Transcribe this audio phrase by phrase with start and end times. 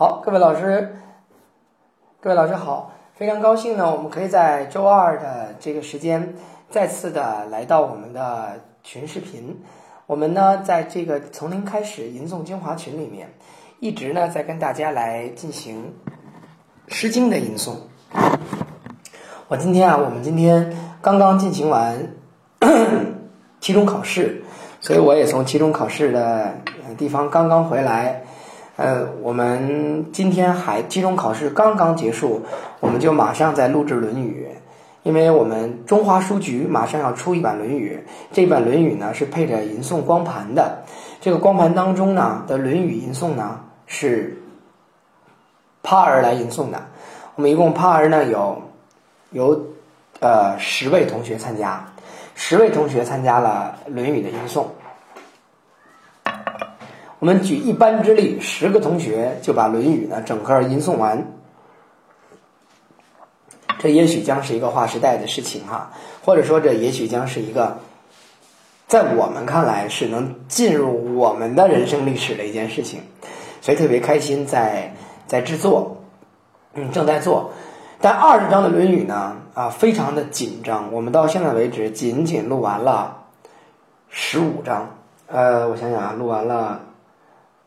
[0.00, 0.96] 好，各位老师，
[2.22, 6.36] 各位老师好，非常高兴呢，我们可以在周二的这个时间
[6.70, 9.62] 再次的来到我们的群视频。
[10.06, 13.28] 我们呢，在这个从零开始吟诵精华群里面，
[13.78, 15.92] 一直呢在跟大家来进行
[16.94, 17.74] 《诗经》的吟诵。
[19.48, 22.14] 我今天啊，我们今天刚刚进行完
[23.60, 24.42] 期中考试，
[24.80, 26.54] 所以我也从期中考试的
[26.96, 28.24] 地方刚刚回来。
[28.80, 32.40] 呃，我们今天还期中考试刚刚结束，
[32.80, 34.48] 我们就马上在录制《论语》，
[35.02, 40.78] 因为我们中华书局马上要出一版《论语》，这版《论语》呢是配着吟诵光盘的。
[41.20, 44.34] 这个光盘当中呢的《论语》吟诵呢是
[45.82, 46.82] 帕儿来吟诵的。
[47.34, 48.62] 我们一共帕儿呢有
[49.32, 49.62] 有
[50.20, 51.84] 呃十位同学参加，
[52.34, 54.64] 十位同学参加了《论语》的吟诵。
[57.20, 61.32] 我们举一班之力，十个同学就把《论语》呢整个吟诵完。
[63.78, 65.92] 这也许将是一个划时代的事情哈，
[66.24, 67.78] 或者说这也许将是一个
[68.86, 73.02] 在我们看来是能进入我们的人生历史的一件事情，
[73.60, 74.94] 所以特别开心，在
[75.26, 75.98] 在制作，
[76.72, 77.52] 嗯，正在做。
[78.00, 80.90] 但二十章的《论语》呢，啊，非常的紧张。
[80.90, 83.24] 我们到现在为止仅仅录完了
[84.08, 86.80] 十五章，呃，我想想啊，录完了。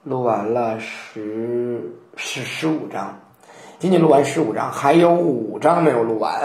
[0.04, 3.20] 录完了十十十五章，
[3.80, 6.42] 仅仅录完十五章，还有五章没有录完。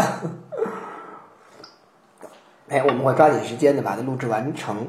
[2.68, 4.86] 哎，我们会抓紧时间的把它录制完成。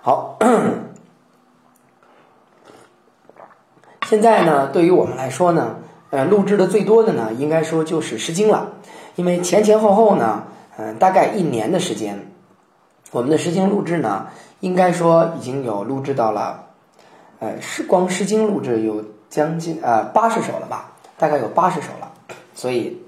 [0.00, 0.38] 好，
[4.06, 5.78] 现在呢，对于我们来说呢，
[6.10, 8.74] 呃，录制的最多的呢，应该说就是《诗经》了，
[9.16, 10.44] 因为前前后后呢，
[10.76, 12.30] 嗯，大概一年的时间，
[13.10, 14.28] 我们的《诗经》录制呢，
[14.60, 16.60] 应该说已经有录制到了。
[17.44, 20.92] 呃，是光《诗经》录制有将近呃八十首了吧？
[21.18, 22.10] 大概有八十首了。
[22.54, 23.02] 所以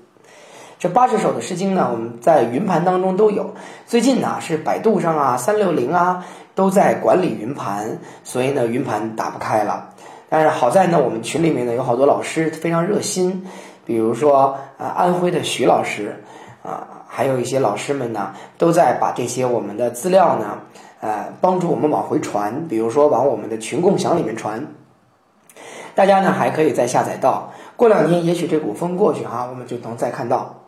[0.79, 3.55] 这八十首的《诗经》呢，我们在云盘当中都有。
[3.87, 6.23] 最近呢，是百度上啊、三六零啊
[6.55, 9.89] 都在管理云盘，所以呢，云盘打不开了。
[10.29, 13.47] 但是好在呢，我们群里面呢有好多老师非常热心，
[13.87, 16.23] 比如说啊，安徽的徐老师
[16.63, 20.59] 啊，还有一些老师们呢，都在把这些我们的资料呢。
[21.01, 24.67] 呃，帮助我们往回传，比如说往我们的群共享里面传，
[25.95, 27.53] 大家呢还可以再下载到。
[27.77, 30.63] 过两天也许这股风过去哈，我们就能再看到。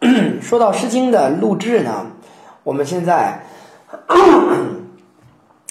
[0.40, 2.06] 说到《诗经》的录制呢，
[2.62, 3.42] 我们现在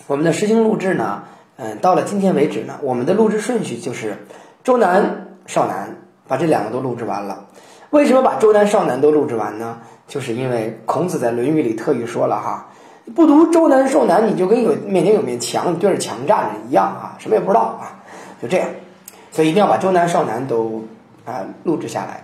[0.08, 1.24] 我们的《诗经》录制呢，
[1.58, 4.26] 嗯，到了今天为止呢，我们的录制顺序就是
[4.64, 5.98] 周南、少南，
[6.28, 7.46] 把这两个都录制完了。
[7.92, 9.78] 为什么把周南少南都录制完呢？
[10.08, 12.68] 就是因为孔子在《论语》里特意说了哈，
[13.16, 18.02] 不读周南少南，你就跟有面前有面墙，你对着墙站着一样啊，什么也不知道啊，
[18.42, 18.68] 就这样。
[19.32, 20.84] 所以一定要把周南少南都
[21.26, 22.24] 啊录制下来。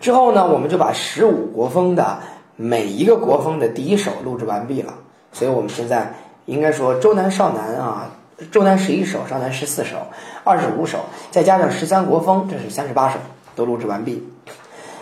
[0.00, 2.18] 之后呢，我们就把十五国风的
[2.56, 4.94] 每一个国风的第一首录制完毕了。
[5.32, 6.12] 所以我们现在
[6.46, 8.10] 应该说周南少南啊，
[8.50, 9.98] 周南十一首，少南十四首，
[10.42, 10.98] 二十五首，
[11.30, 13.18] 再加上十三国风，这是三十八首。
[13.60, 14.26] 都录制完毕，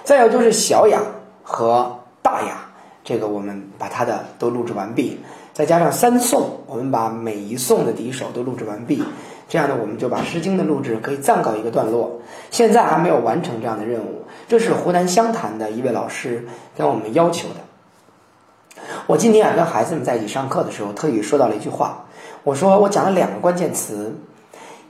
[0.03, 1.01] 再有就是小雅
[1.45, 2.59] 和大雅，
[3.05, 5.21] 这个我们把它的都录制完毕，
[5.55, 9.01] 再加上三颂，我们把每一颂的第一首都录制完毕，
[9.49, 12.21] 这样呢，我们就把《诗经》的录制可以暂告一个段落。
[12.51, 18.83] 现在还没有完成这样的任务，这是湖南湘潭的一位老师跟我们要求的。
[19.07, 22.07] 我今天啊跟孩子们在一起上课的时候，特意说到了一句话，
[22.43, 24.17] 我说我讲了两个关键词，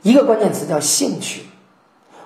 [0.01, 1.43] 一个关键词叫兴趣。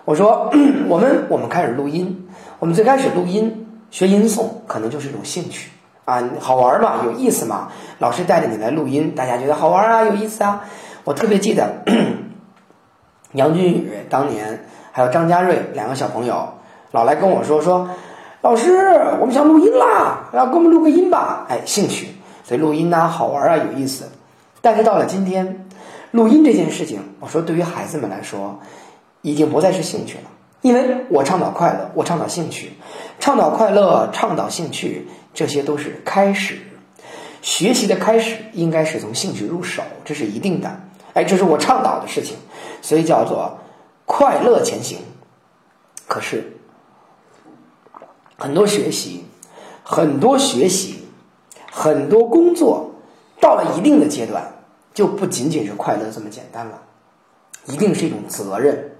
[0.04, 0.50] 我说，
[0.88, 2.26] 我们我们开始录音，
[2.58, 5.70] 我们最开始录音学音诵，可能就是一种兴趣
[6.04, 7.68] 啊，好玩嘛，有意思嘛。
[8.00, 10.64] 老师带着你来录音，大家觉得好玩啊，有意思啊。
[11.04, 11.84] 我特别记得
[13.34, 16.48] 杨君宇当年还有张家瑞两个小朋友，
[16.90, 17.88] 老来跟我说说，
[18.40, 18.74] 老师，
[19.20, 21.46] 我们想录音啦，要给我们录个音吧。
[21.48, 22.08] 哎，兴趣，
[22.42, 24.08] 所以录音呐，好玩啊，有意思。
[24.60, 25.64] 但是到了今天，
[26.10, 28.58] 录音这件事情，我说对于孩子们来说。
[29.22, 30.24] 已经不再是兴趣了，
[30.60, 32.72] 因为我倡导快乐，我倡导兴趣，
[33.18, 36.58] 倡导快乐，倡导兴趣，这些都是开始。
[37.40, 40.80] 学习的开始应该是从兴趣入手，这是一定的。
[41.14, 42.36] 哎，这是我倡导的事情，
[42.82, 43.58] 所以叫做
[44.06, 44.98] 快乐前行。
[46.06, 46.56] 可是
[48.36, 49.24] 很多学习，
[49.82, 51.04] 很多学习，
[51.70, 52.92] 很多工作，
[53.40, 54.54] 到了一定的阶段，
[54.94, 56.82] 就不仅仅是快乐这么简单了，
[57.66, 58.91] 一定是一种责任。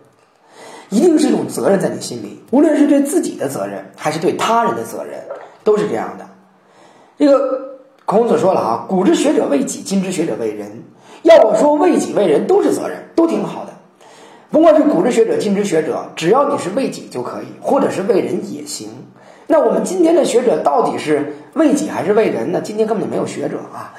[0.93, 5.15] 一定是一种责任在你心里，无论是对自己的责任，还是对他人的责任，
[5.65, 6.29] 都是这样的。
[7.17, 10.85] 这个孔子说了啊，古之学者为己，今之学者为人。
[11.23, 13.73] 要我说，为己为人都是责任，都挺好的。
[14.51, 18.91] 不管是古之学者，今之学者，只要你是为己就可以，或者是为人也行。
[19.47, 22.61] 那我们今天的学者到底是为己还是为人呢？
[22.63, 23.95] 今天根本就没有学者啊！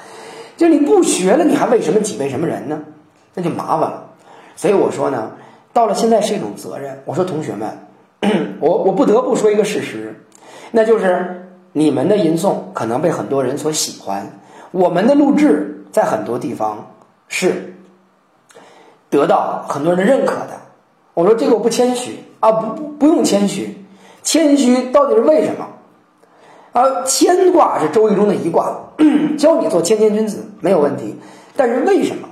[0.56, 2.82] 就你不学了，你还为什么己为什么人呢？
[3.34, 4.10] 那就麻烦了。
[4.54, 5.32] 所以我说呢，
[5.74, 7.02] 到了现在是一种责任。
[7.04, 7.68] 我说同学们，
[8.60, 10.24] 我我不得不说一个事实，
[10.70, 14.38] 那就是你们的吟诵可能被很多人所喜欢，
[14.70, 16.92] 我们的录制在很多地方
[17.28, 17.74] 是
[19.10, 20.60] 得到很多人的认可的。
[21.12, 23.84] 我说这个我不谦虚啊，不不不用谦虚，
[24.22, 25.68] 谦虚到底是为什么？
[26.72, 28.76] 啊，谦卦是周易中的一卦，
[29.38, 31.16] 教你做谦谦君子没有问题，
[31.56, 32.28] 但是为什么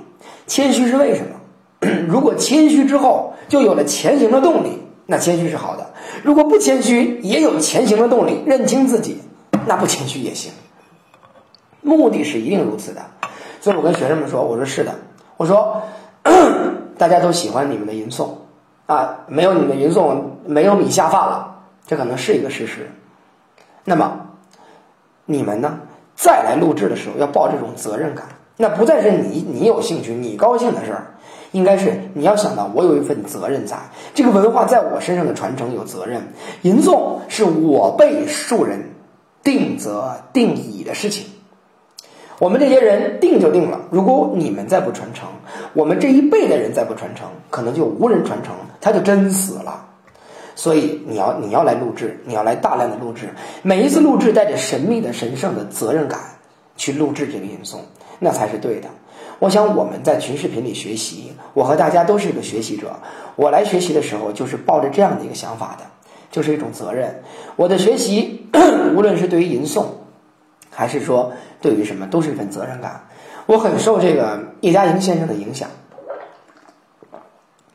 [0.47, 1.89] 谦虚是为什么？
[2.07, 5.83] 如果谦虚之后就有了前行的动力，那谦虚是好的；
[6.23, 9.21] 如果不谦虚也有前行的动力，认清自己，
[9.67, 10.51] 那不谦虚也行。
[11.83, 13.03] 目的是一定如此的，
[13.61, 14.95] 所以我跟学生们说：“我说是的，
[15.37, 15.83] 我说
[16.97, 18.29] 大家都喜欢你们的吟诵
[18.87, 20.17] 啊，没有你们吟诵，
[20.47, 22.89] 没有米下饭了，这可能是一个事实。
[23.83, 24.29] 那么
[25.25, 25.77] 你们呢，
[26.15, 28.25] 再来录制的时候要抱这种责任感，
[28.57, 31.05] 那不再是你你有兴趣、你高兴的事儿。”
[31.53, 33.77] 应该是你要想到，我有一份责任，在
[34.13, 36.21] 这个文化在我身上的传承有责任。
[36.63, 38.83] 吟诵是我辈庶人
[39.41, 41.25] 定则定矣的事情。
[42.39, 45.29] 我们这些人定就定了，如果你们再不传承，
[45.73, 49.85] 我们这一辈的人再不传承，可能就无人传承，他就真死了。
[50.55, 53.29] 所以你要你要来录制，你要来大量的录制，
[53.61, 56.19] 每一次录制带着神秘的神圣的责任感
[56.75, 57.77] 去录制这个吟诵，
[58.19, 58.89] 那才是对的。
[59.43, 62.93] 我想我们在群视频里学习，我和大家都是一个学习者。
[63.35, 65.83] 我来学习的时候，就是抱着这样的一个想法的，
[66.31, 67.21] 就是一种责任。
[67.57, 68.47] 我的学习，
[68.95, 69.83] 无论是对于吟诵，
[70.69, 73.05] 还是说对于什么，都是一份责任感。
[73.45, 75.67] 我很受这个叶嘉莹先生的影响。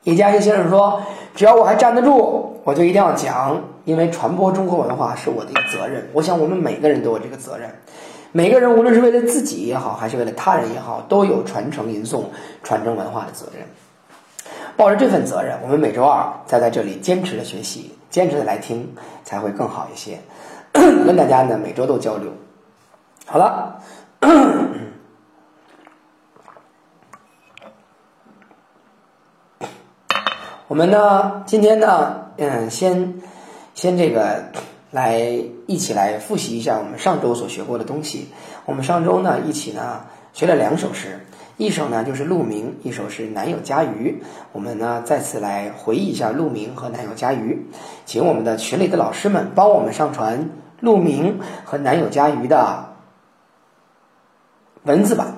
[0.04, 1.02] 叶嘉莹先生说
[1.36, 7.68] ：“只要我还站得住，我就一定要讲，因为传播中国文化是我的一个责任。”我想我们每个人都有这个责任。
[8.32, 12.24] 每个人，无论是为了自己也好，还是为了他人也好，都有传承吟诵、
[12.62, 13.66] 传承文化的责任。
[14.76, 18.94] 抱着这份责任，我们每周二再在这里坚持的学习，坚持的来听，
[19.24, 20.20] 才会更好一些。
[20.72, 22.30] 跟大家呢，每周都交流。
[23.26, 23.80] 好了，
[30.68, 33.20] 我们呢，今天呢，嗯，先
[33.74, 34.44] 先这个。
[34.90, 35.20] 来，
[35.66, 38.28] 一起来复习一下我们上周所学过的东西。
[38.64, 41.26] 我们上周呢，一起呢学了两首诗，
[41.58, 44.22] 一首呢就是鹿鸣，一首是南有家鱼。
[44.52, 47.66] 我们呢再次来回忆一下鹿鸣和南有家鱼，
[48.06, 50.48] 请我们的群里的老师们帮我们上传
[50.80, 52.94] 鹿鸣和南有家鱼的
[54.84, 55.37] 文字版。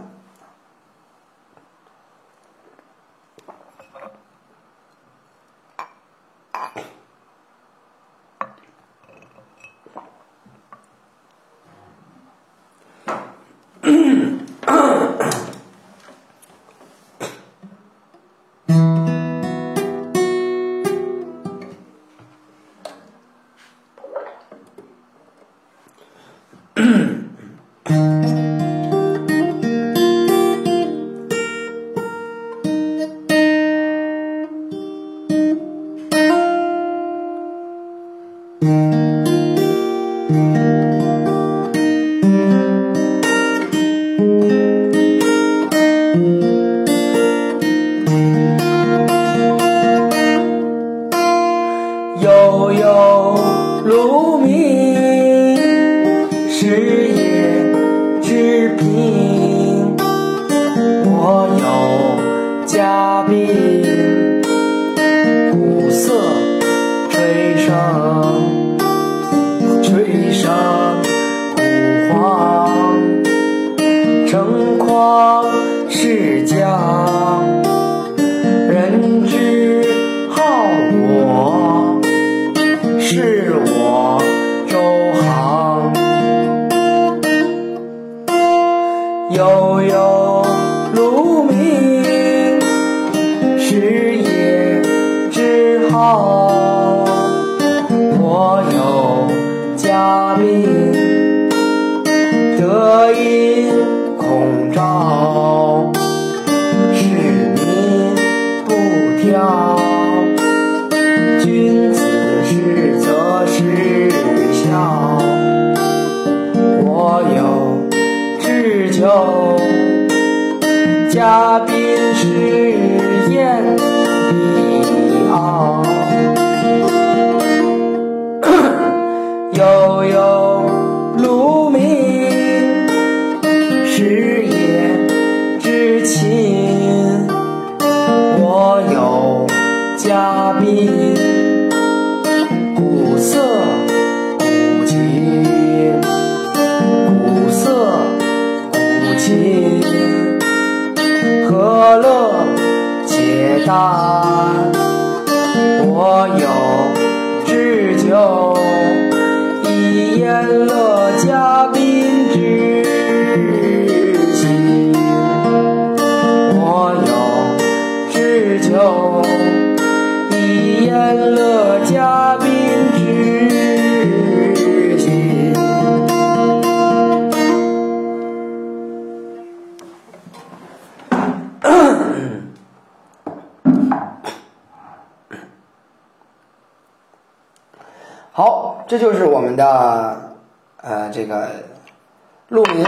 [192.50, 192.84] 鹿鸣。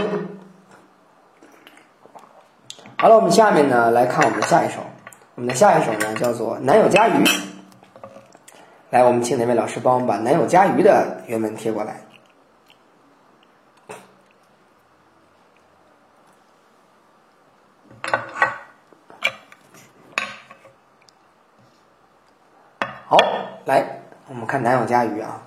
[2.97, 4.81] 好了，我们下面呢来看我们的下一首，
[5.35, 7.23] 我们的下一首呢叫做《南有家鱼》。
[8.89, 12.01] 来，我们请哪位老师帮我们把《南有家鱼》的原文贴过来。
[23.07, 23.17] 好，
[23.63, 25.41] 来，我们看《南有家鱼》啊。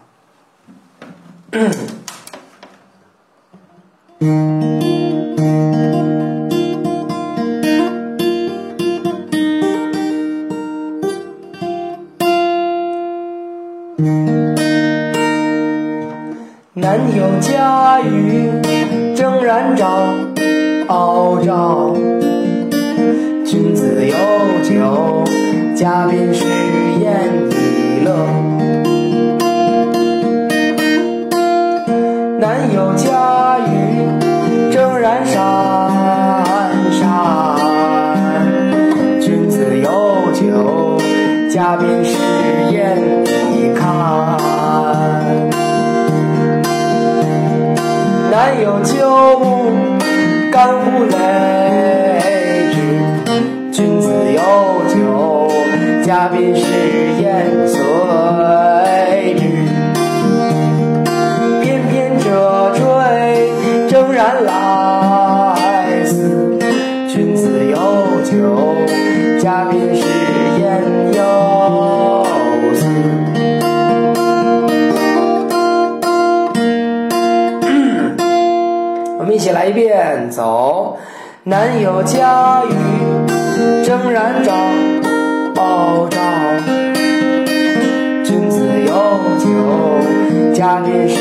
[90.76, 91.16] 嘉宾是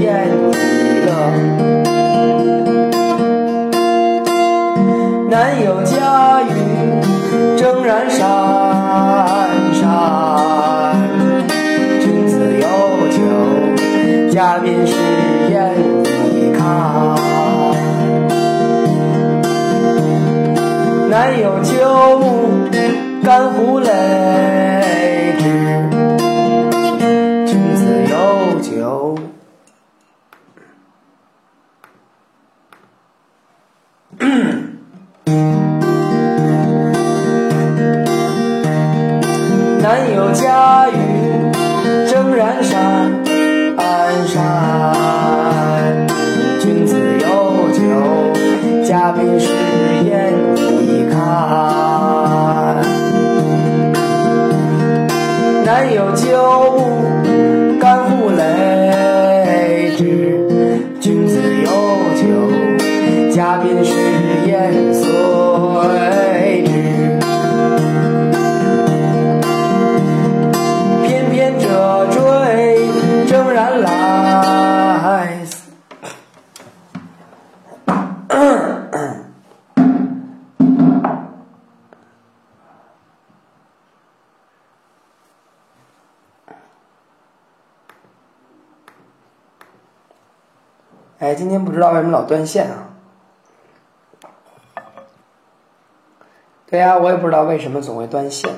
[0.00, 0.32] 宴已
[1.04, 1.08] 乐。
[5.28, 6.48] 南有家鱼，
[7.54, 8.18] 正燃闪
[9.74, 9.82] 闪。
[12.00, 12.66] 君子有
[13.10, 13.18] 酒，
[14.32, 14.94] 嘉宾是
[15.50, 15.74] 宴
[16.32, 16.64] 已看。
[21.10, 21.74] 南有酒
[22.20, 22.70] 物，
[23.22, 23.90] 干乎擂
[92.34, 92.90] 断线啊？
[96.66, 98.50] 对呀、我也不知道为什么总会断线。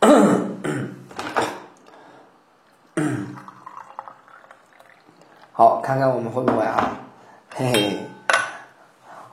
[5.52, 6.96] 好，看看我们会不会啊？
[7.54, 8.04] 嘿嘿，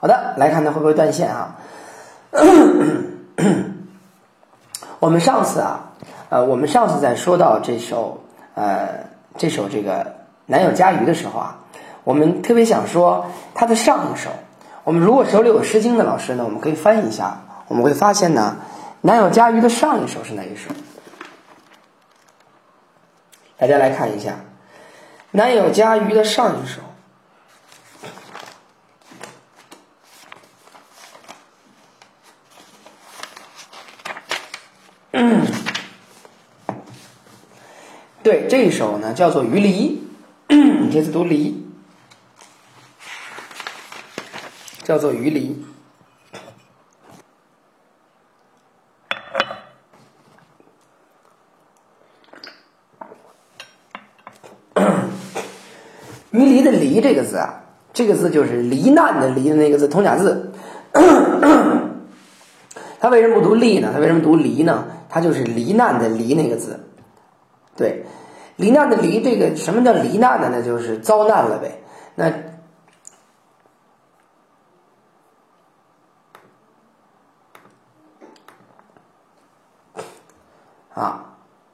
[0.00, 1.56] 好的，来看它会不会断线啊？
[5.00, 5.90] 我们上次啊，
[6.30, 8.22] 呃，我们上次在说到这首
[8.54, 9.06] 呃
[9.36, 10.14] 这首这个
[10.46, 11.58] 南有家鱼的时候啊，
[12.04, 14.30] 我们特别想说它的上一首。
[14.84, 18.58] 我们如果手里有《诗经》的老师呢，我们可以翻译一下，我们会发现呢，
[19.00, 20.70] 南有家鱼的上一首是哪一首？
[23.58, 24.36] 大家来看一下，
[25.32, 26.80] 南有家鱼的上一首。
[35.12, 35.44] 嗯，
[38.22, 40.02] 对，这一首呢叫做《鱼离》，
[40.92, 41.66] 这次读“离”，
[44.84, 45.56] 叫做《鱼离》。
[56.30, 57.62] 鱼离的“离”这个字啊，
[57.94, 60.52] 这个字就是罹难的“罹”的那个字，通假字。
[63.00, 63.92] 它为什么不读“利”呢？
[63.94, 64.84] 它为什么读“离”呢？
[65.08, 66.78] 它就是罹难的“罹”那个字。
[67.80, 68.04] 对，
[68.56, 70.50] 罹难的“罹”这个什么叫罹难呢？
[70.52, 70.60] 那？
[70.60, 71.80] 就是遭难了呗。
[72.14, 72.30] 那
[80.92, 81.24] 啊，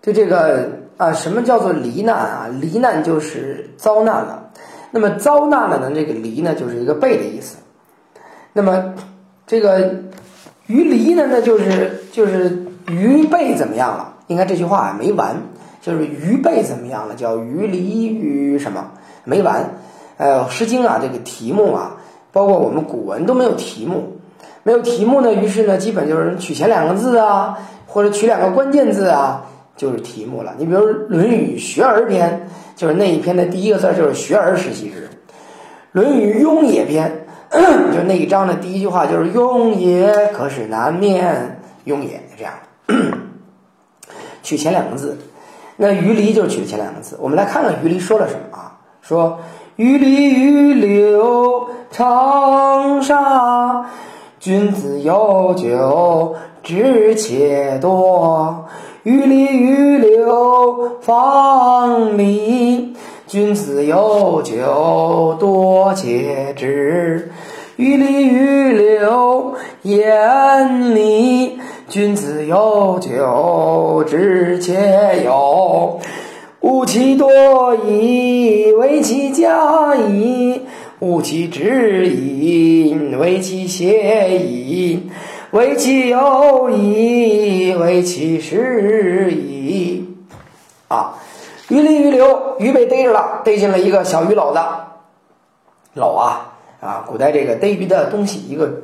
[0.00, 2.48] 就这个啊，什么叫做罹难啊？
[2.60, 4.52] 罹难就是遭难了。
[4.92, 5.90] 那么遭难了呢？
[5.92, 7.56] 这个“离”呢，就是一个被的意思。
[8.52, 8.94] 那么
[9.44, 10.04] 这个
[10.68, 14.12] 鱼离呢，那就是就是鱼被怎么样了？
[14.28, 15.36] 应该这句话没完，
[15.86, 17.14] 就是鱼背怎么样了？
[17.14, 18.90] 叫鱼离鱼什么？
[19.22, 19.70] 没完。
[20.16, 21.98] 呃，《诗经》啊，这个题目啊，
[22.32, 24.16] 包括我们古文都没有题目，
[24.64, 30.54] 没有题目呢，于是呢，基本就是取前两个字啊，或者取两个关键字啊，就是题目了。
[30.58, 32.48] 你比如《论语·学而篇》。
[32.76, 35.08] 就是那一篇的第一个字就是“学而时习之”，
[35.92, 37.24] 《论语·雍也篇》
[37.94, 42.52] 就那一章的第一句话就是“雍也，可使南面，雍也”这样，
[44.42, 45.16] 取前两个字。
[45.76, 47.18] 那鱼离就是取前两个字。
[47.20, 48.78] 我们来看看鱼离说了什么啊？
[49.02, 49.38] 说
[49.76, 53.86] “鱼离于流长沙，
[54.40, 58.64] 君子有酒，知且多。”
[59.04, 62.96] 鱼离于流，方里，
[63.28, 67.30] 君子有酒，多且止。
[67.76, 76.00] 鱼离于流，言里，君子有酒，之且有。
[76.60, 80.62] 吾其多矣，为其加矣；
[80.98, 85.08] 吾其止矣，为其歇矣。
[85.52, 90.08] 为其有矣，为其实矣。
[90.88, 91.14] 啊，
[91.68, 94.58] 鱼鳞鱼流，鱼被逮着了，逮进了一个小鱼篓子。
[95.94, 98.82] 篓啊啊，古代这个逮鱼的东西，一个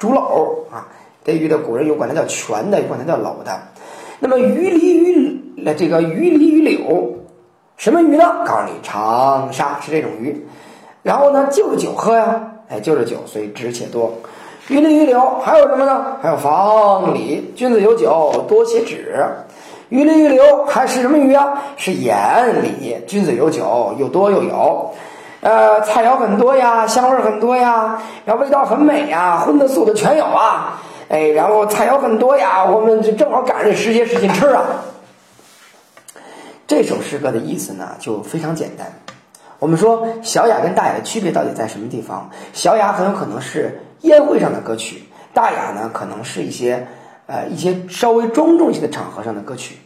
[0.00, 0.88] 竹篓啊。
[1.24, 3.58] 这鱼的古人有管它叫全的，有管它叫篓的。
[4.20, 7.14] 那么鱼离鱼，那这个鱼离鱼柳，
[7.78, 8.44] 什么鱼呢？
[8.46, 10.46] 告诉你，长沙是这种鱼。
[11.02, 14.12] 然后呢，就着酒喝呀，哎，就着酒，所以值且多。
[14.68, 16.16] 鱼离鱼柳还有什么呢？
[16.22, 19.16] 还有房里，君子有酒，多且止。
[19.88, 21.62] 鱼离鱼柳还是什么鱼啊？
[21.76, 24.90] 是眼里，君子有酒，又多又有。
[25.40, 30.80] 呃，菜肴很多呀，香味很多呀，然后味道很美呀，荤的素的全有啊。
[31.08, 34.84] 哎，然后菜肴很多呀，我们就正好赶上时节使劲吃啊。
[36.66, 38.92] 这首诗歌的意思呢，就非常简单。
[39.58, 42.30] 我们说小雅跟大雅的区别到底在什么地方？
[42.52, 43.80] 小雅很有可能是。
[44.04, 46.88] 宴会上的歌曲，大雅呢可能是一些
[47.26, 49.78] 呃一些稍微庄重一些的场合上的歌曲。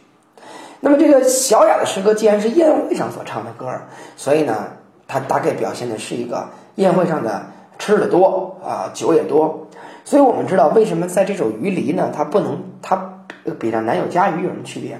[0.81, 4.73] 那么这个小雅的诗歌既然是宴会上所唱的歌儿，所以呢，
[5.07, 7.45] 它大概表现的是一个宴会上的
[7.77, 9.68] 吃的多啊，酒也多。
[10.05, 13.23] 所以我们知道为什么在这首《鱼离》呢，它不能它
[13.59, 14.95] 比上《南有家鱼》有什么区别？《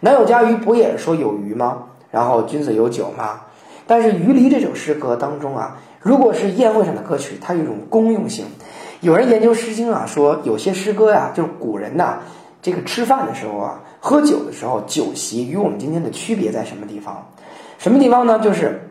[0.00, 1.84] 南有家鱼》不也是说有鱼吗？
[2.10, 3.40] 然后君子有酒吗？
[3.86, 5.78] 但是《鱼离》这首诗歌当中啊。
[6.00, 8.44] 如果是宴会上的歌曲，它有一种公用性。
[9.00, 12.18] 有人研究《诗经》啊，说有些诗歌呀，就是古人呐，
[12.60, 17.28] 这个吃饭的时候啊，喝酒的时候，酒席与我们今天的区别在什么地方？
[17.78, 18.38] 什么地方呢？
[18.38, 18.90] 就是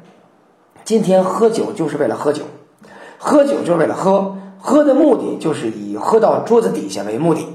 [0.84, 2.44] 今天喝酒就是为了喝酒，
[3.20, 4.36] 喝酒就是为了喝，
[4.66, 7.46] 喝的目的就是以喝到桌子底下为目的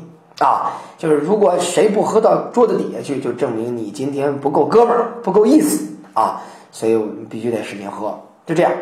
[0.41, 0.73] 啊。
[0.99, 6.43] 就是如果谁不喝到桌子底下去，就证明你今天不够哥们儿，不够意思啊。
[6.71, 8.73] 所以我们必须得使劲喝，就这样。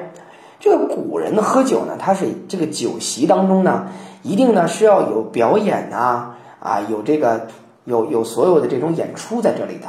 [0.59, 3.87] 这个古人喝酒呢，他是这个酒席当中呢，
[4.23, 7.47] 一定呢是要有表演呐，啊，有这个
[7.85, 9.87] 有有所有的这种演出在这里的，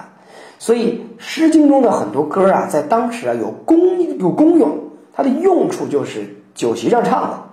[0.60, 4.78] 所以《诗经》中的很多歌啊，在当时啊有功有功用，
[5.14, 7.47] 它的用处就是酒席上唱的。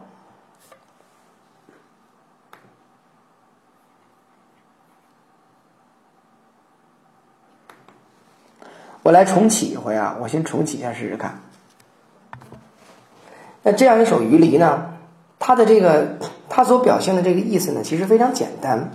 [9.05, 11.43] 我来重启一回啊，我先重启一下试试看。
[13.63, 14.93] 那这样一首《鱼离》呢，
[15.39, 16.17] 它的这个
[16.49, 18.93] 它所表现的这个意思呢，其实非常简单。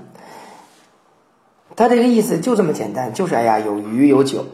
[1.75, 4.47] 它这个意思就这么简单，就是哎呀，有鱼有酒，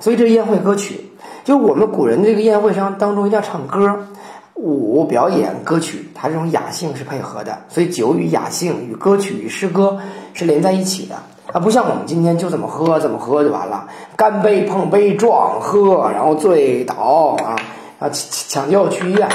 [0.00, 1.12] 所以这宴会歌曲。
[1.44, 4.08] 就我们古人这个宴会上当中一定要唱歌、
[4.54, 10.00] 舞表演歌曲，它这种雅兴是配合的，所以酒与雅兴与歌曲与诗歌
[10.34, 11.22] 是连在一起的。
[11.52, 16.94] 啊，不像我们今天就这么喝，怎么喝就完了，干杯碰杯撞喝，然后醉倒
[17.42, 17.56] 啊
[17.98, 19.26] 啊抢救去医院，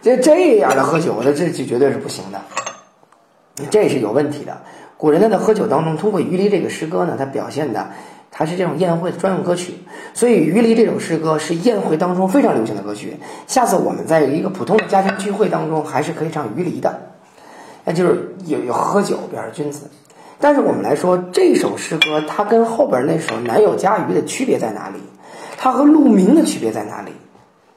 [0.00, 2.40] 这这样的喝酒，这这就绝对是不行的，
[3.70, 4.56] 这是有问题的。
[4.96, 7.90] 古人呢在喝酒当中，通过《鱼离》这个诗歌呢，它表现的
[8.30, 9.74] 它是这种宴会的专用歌曲，
[10.14, 13.18] 所以《鱼离》这首诗歌是宴会当中非常流行的歌曲。
[13.46, 17.00] 下次我们在一个普通的家庭聚会当中，还是可以唱《鱼离》的，
[17.84, 19.90] 那就是有有喝酒表示君子。
[20.40, 24.98] 但是我们来说，这首诗歌它跟后边那首《南有嘉鱼》的区别在哪里？
[25.58, 27.12] 它和鹿鸣的区别在哪里？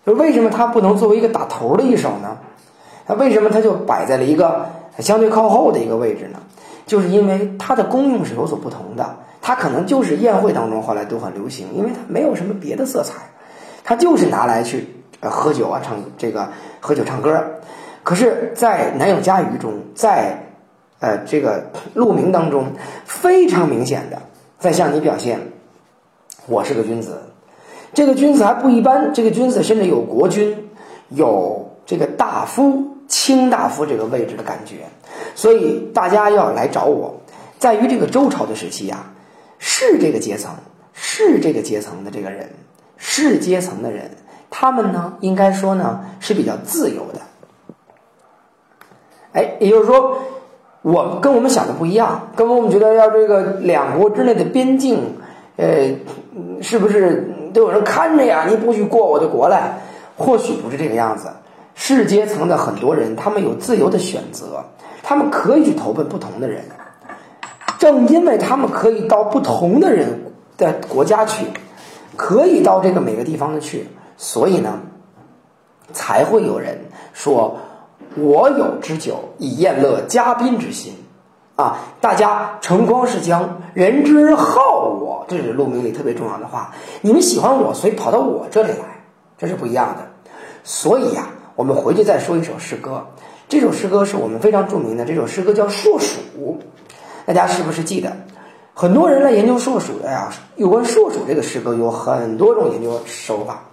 [0.06, 2.38] 就为什么它不能作为一个打头的一首呢？
[3.06, 4.66] 它为什么它就摆在了一个
[5.00, 6.40] 相对靠后的一个位置呢？
[6.86, 9.18] 就是因为它的功用是有所不同的。
[9.42, 13.16] 它可能就是宴会当中后来都很流行，因为它没有什么别的色彩，
[13.84, 14.88] 它就是拿来去
[15.20, 16.48] 呃喝酒啊，唱这个
[16.80, 17.44] 喝酒唱歌。
[18.04, 20.53] 可是，在《南有嘉鱼》中，在
[21.04, 22.72] 呃，这个鹿鸣当中
[23.04, 24.22] 非常明显的
[24.58, 25.38] 在向你表现，
[26.48, 27.24] 我是个君子，
[27.94, 30.70] 这个君子还不一般，这个君子甚至有国君，
[31.10, 34.78] 有这个大夫、卿大夫这个位置的感觉，
[35.36, 37.20] 所以大家要来找我，
[37.60, 39.12] 在于这个周朝的时期呀，
[39.60, 40.56] 是这个阶层，
[40.94, 42.50] 是这个阶层的这个人，
[42.96, 44.10] 是阶层的人，
[44.50, 47.20] 他们呢，应该说呢是比较自由的，
[49.34, 50.18] 哎，也就是说。
[50.84, 55.00] 我跟我们想的不一样，跟我们觉得要这个两国之内的边境，
[55.56, 55.90] 呃，
[56.62, 58.46] 是不是都有人看着呀？
[58.50, 59.80] 你不许过我的国来，
[60.18, 61.30] 或许不是这个样子。
[61.74, 64.62] 世阶层的很多人，他们有自由的选择，
[65.02, 66.62] 他们可以去投奔不同的人。
[67.80, 71.46] 正因为他们可以到不同的人的国家去，
[72.18, 74.82] 可以到这个每个地方的去，所以呢，
[75.94, 76.78] 才会有人
[77.14, 77.58] 说。
[78.16, 80.94] 我有之酒，以宴乐嘉宾之心，
[81.56, 81.80] 啊！
[82.00, 86.74] 大家成光是江，人之好我，这是陆明里特别重要的话。
[87.02, 89.04] 你们喜欢我，所以跑到我这里来，
[89.38, 90.08] 这是不一样的。
[90.64, 93.08] 所以呀，我们回去再说一首诗歌。
[93.50, 96.20] 这首诗歌是我们非常著名的，这首诗歌叫《硕鼠》。
[97.26, 98.16] 大家是不是记得？
[98.76, 103.64] 很多人来研究硕鼠的呀，有关硕鼠这个诗歌有很多种研究手法。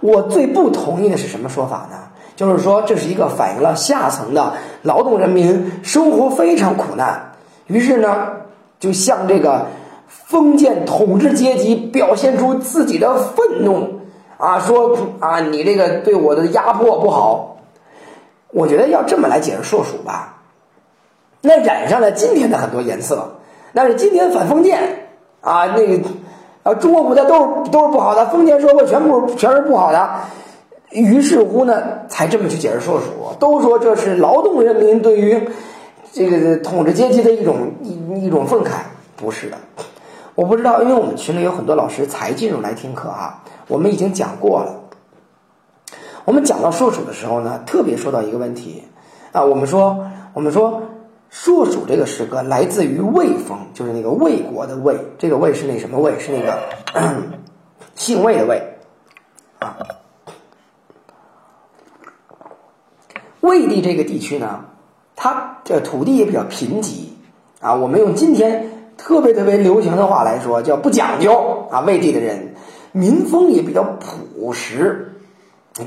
[0.00, 2.09] 我最不同意的是什么说法呢？
[2.40, 7.32] 就是说，这是一个反映了下层的劳动人民生活非常苦难，
[7.66, 8.28] 于是呢，
[8.78, 9.66] 就向这个
[10.08, 14.00] 封建统治阶级表现出自己的愤怒
[14.38, 17.58] 啊，说啊，你这个对我的压迫不好。
[18.52, 20.38] 我觉得要这么来解释硕鼠吧，
[21.42, 23.32] 那染上了今天的很多颜色，
[23.72, 25.10] 那是今天反封建
[25.42, 26.08] 啊，那个
[26.62, 30.10] 啊，中国古代都是都是不好的，封建社会全部全是不好的。
[30.90, 35.40] 于是乎呢，才这么去解释硕鼠，都说这是劳动人民对于
[36.12, 38.80] 这个统治阶级的一种一一种愤慨，
[39.16, 39.56] 不是的。
[40.34, 44.80] 我不知道，因为我们群里有很多老师才进入来听课啊，我们已经讲过了。
[46.24, 48.82] 我们讲到硕鼠的时候呢，特别说到一个问题
[49.32, 50.82] 啊，我们说我们说
[51.28, 56.18] 硕鼠这个诗歌来自于魏风，就是那个魏国的魏，这个魏是那什么魏？
[56.18, 56.58] 是那个
[57.94, 58.60] 姓魏的魏
[59.60, 59.76] 啊。
[63.40, 64.66] 魏地这个地区呢，
[65.16, 66.92] 它这土地也比较贫瘠
[67.60, 67.74] 啊。
[67.74, 71.80] 我们用今天特别特别流行的话来说，叫不讲究啊。
[71.80, 72.54] 魏地的人
[72.92, 75.14] 民风也比较朴实，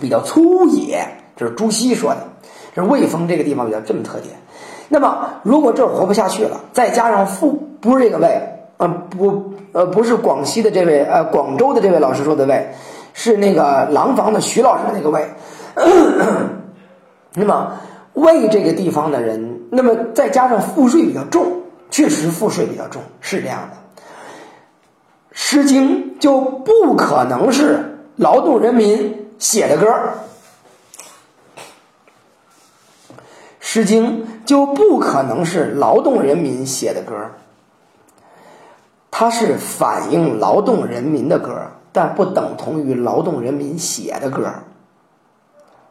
[0.02, 2.28] 比较粗野，这是朱熹说的。
[2.76, 4.36] 这是魏风这个地方比较这么特点。
[4.90, 8.42] 那么，如果这儿活不下去了，再加上富不是这个魏，
[8.78, 12.70] 呃不呃不是广西的这位呃广州的这位老师说的魏，
[13.14, 15.24] 是那个廊坊的徐老师的那个魏。
[17.36, 17.80] 那么，
[18.14, 23.78] 魏这个地方的人，那么再加上赋税比较重，确实赋税比较重，是这样的。
[25.32, 29.88] 《诗经》就不可能是劳动人民写的歌，
[33.60, 37.16] 《诗经》就不可能是劳动人民写的歌。
[39.10, 44.52] 它是反映劳动人民的歌，但不等同于劳动人民写的歌。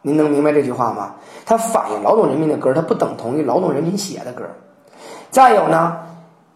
[0.05, 1.15] 您能明白这句话吗？
[1.45, 4.43] 它反映劳动人民的歌，它不等同于劳动人民写的歌。
[5.31, 5.97] 再有呢，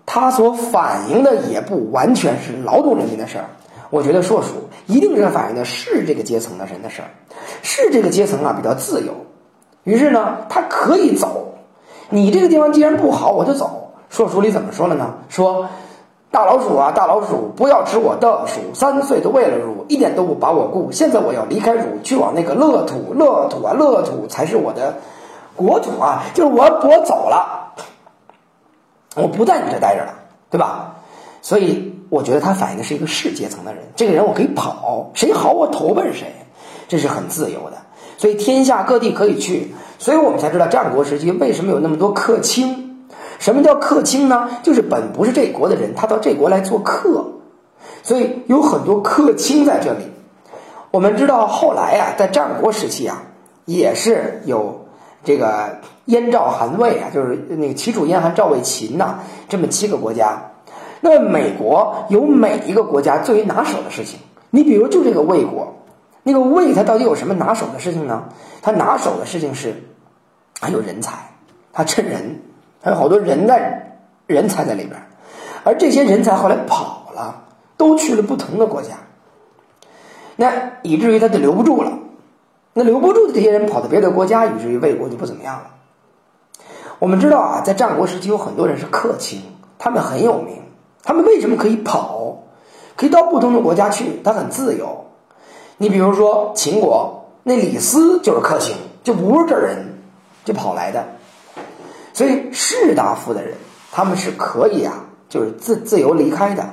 [0.05, 3.45] 它所反映的也不完全是劳动人民的事儿。
[3.89, 7.07] 我觉得硕鼠一定是反映的是这个阶层的人的事儿，
[7.63, 9.13] 是这个阶层啊比较自由，
[9.85, 11.55] 于是呢，他可以走。
[12.09, 13.93] 你这个地方既然不好，我就走。
[14.09, 15.15] 硕鼠里怎么说了呢？
[15.29, 15.67] 说。
[16.37, 18.59] 大老鼠啊，大老鼠，不要吃我的鼠。
[18.75, 20.91] 三岁都喂了乳，一点都不把我顾。
[20.91, 24.93] 现在我要离开乳，去往那个乐土，乐土啊，乐土才是我的
[25.55, 26.25] 国土啊！
[26.35, 27.73] 就是我，我走了，
[29.15, 30.13] 我不在你这待着了，
[30.51, 30.97] 对吧？
[31.41, 33.83] 所以我觉得他反映的是一个士阶层的人。
[33.95, 36.31] 这个人我可以跑，谁好我投奔谁，
[36.87, 37.77] 这是很自由的。
[38.19, 42.86] 所以天下各地可以去，所以我们才知道战国时期为什么有那么多客卿。
[43.39, 44.49] 什么叫客卿呢？
[44.63, 47.33] 就是本不是这国的人，他到这国来做客，
[48.03, 50.11] 所以有很多客卿在这里。
[50.89, 53.23] 我们知道后来啊，在战国时期啊，
[53.65, 54.87] 也是有
[55.23, 59.19] 这个燕赵韩魏啊，就是那个齐楚燕韩赵魏秦呐，
[59.49, 60.51] 这么七个国家。
[61.01, 64.19] 那么美国有每一个国家最为拿手的事情，
[64.49, 65.75] 你比如就这个魏国，
[66.23, 68.29] 那个魏他到底有什么拿手的事情呢？
[68.63, 69.83] 他拿手的事情是，
[70.59, 71.31] 他有人才，
[71.71, 72.41] 他趁人。
[72.87, 73.97] 还有好多人在
[74.27, 74.95] 人才在里边，
[75.65, 77.43] 而这些人才后来跑了，
[77.75, 78.91] 都去了不同的国家，
[80.37, 81.99] 那以至于他就留不住了。
[82.71, 85.71] 那留不住的这些人跑到别的国家，以至于魏国就不怎么样了。
[86.99, 89.41] 我们知道啊，在战国时期有很多人是客卿，
[89.77, 90.55] 他们很有名。
[91.03, 92.43] 他们为什么可以跑，
[92.95, 94.21] 可以到不同的国家去？
[94.23, 95.07] 他很自由。
[95.75, 99.97] 你比如说秦国，那李斯就是客卿，就不是这人，
[100.45, 101.03] 就跑来的。
[102.17, 103.53] 所以士大夫的人，
[103.91, 106.67] 他们是可以啊，就是自自由离开的。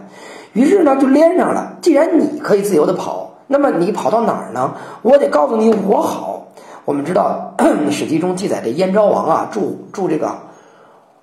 [0.54, 1.76] 于是呢，就连上了。
[1.82, 4.72] 既然你可以自由的跑，那么你跑到哪儿呢？
[5.02, 6.46] 我得告诉你，我好。
[6.86, 7.54] 我们知道
[7.92, 10.34] 《史记》中记载，这燕昭王啊，住住这个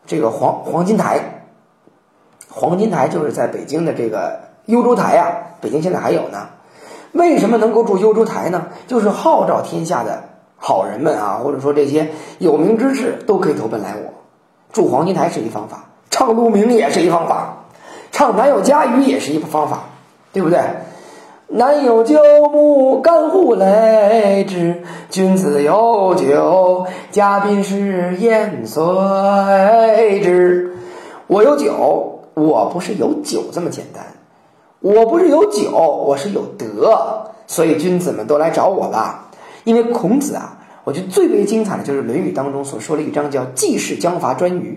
[0.05, 1.47] 这个黄黄金台。
[2.47, 6.47] 黄金台就是在北京的这个幽州台啊，北京现在还有呢。
[7.13, 8.67] 为什么能够住幽州台呢？
[8.85, 10.25] 就是号召天下的。
[10.63, 14.10] 好人们啊，或者说这些有名之士都可以投奔来我，
[14.71, 17.65] 住黄金台是一方法，唱鹿鸣也是一方法，
[18.11, 19.83] 唱南有嘉鱼也是一个方法，
[20.31, 20.59] 对不对？
[21.53, 22.17] 南有九
[22.49, 30.77] 牧，干户来之，君子有酒，嘉宾是宴随之。
[31.27, 34.05] 我有酒，我不是有酒这么简单，
[34.79, 39.25] 我不是有酒，我是有德，所以君子们都来找我了。
[39.65, 40.57] 因为孔子啊，
[40.91, 44.75] 我觉得最为精彩的就是《论语》当中所说的一章，叫“季氏将伐颛臾”。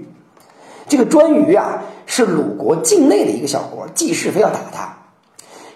[0.87, 4.97] 这个颛臾啊，是鲁国境内的一个小国，季氏非要打他。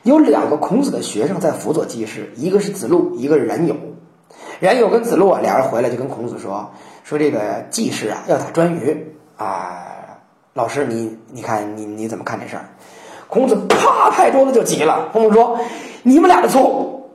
[0.05, 3.75] 有两个孔子的学生在辅佐季氏，一个是子路，一个是冉有。
[4.61, 6.71] 冉有跟子路啊，俩人回来就跟孔子说
[7.03, 8.97] ：“说这个季氏啊要打颛臾
[9.37, 10.21] 啊，
[10.55, 12.65] 老师你你看你你怎么看这事儿？”
[13.27, 15.59] 孔子啪拍桌子就急了，孔子说
[16.05, 17.11] ：“你们俩的错，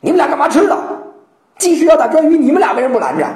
[0.00, 0.78] 你们俩干嘛吃的？”
[1.58, 3.26] 即使要打颛臾，你们两个人不拦着。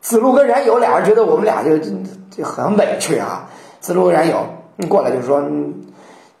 [0.00, 3.46] 子路跟冉有俩人觉得我们俩就就很委屈啊。
[3.80, 5.42] 子路跟冉有，你过来就说，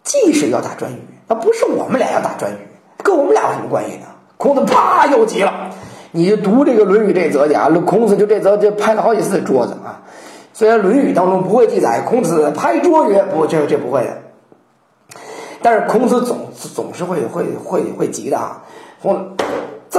[0.02, 0.92] 即使要打颛臾，
[1.28, 2.52] 那不是我们俩要打颛臾，
[3.02, 4.06] 跟我们俩有什么关系呢？
[4.38, 5.70] 孔子啪又急了，
[6.12, 7.68] 你就读这个《论语》这则去啊。
[7.84, 10.00] 孔子就这则就拍了好几次桌子啊。
[10.54, 14.16] 虽然《论语》当中不会记载孔子拍桌曰不，这这不会的。
[15.60, 18.62] 但是孔子总总是会会会会急的啊。
[19.02, 19.36] 孔。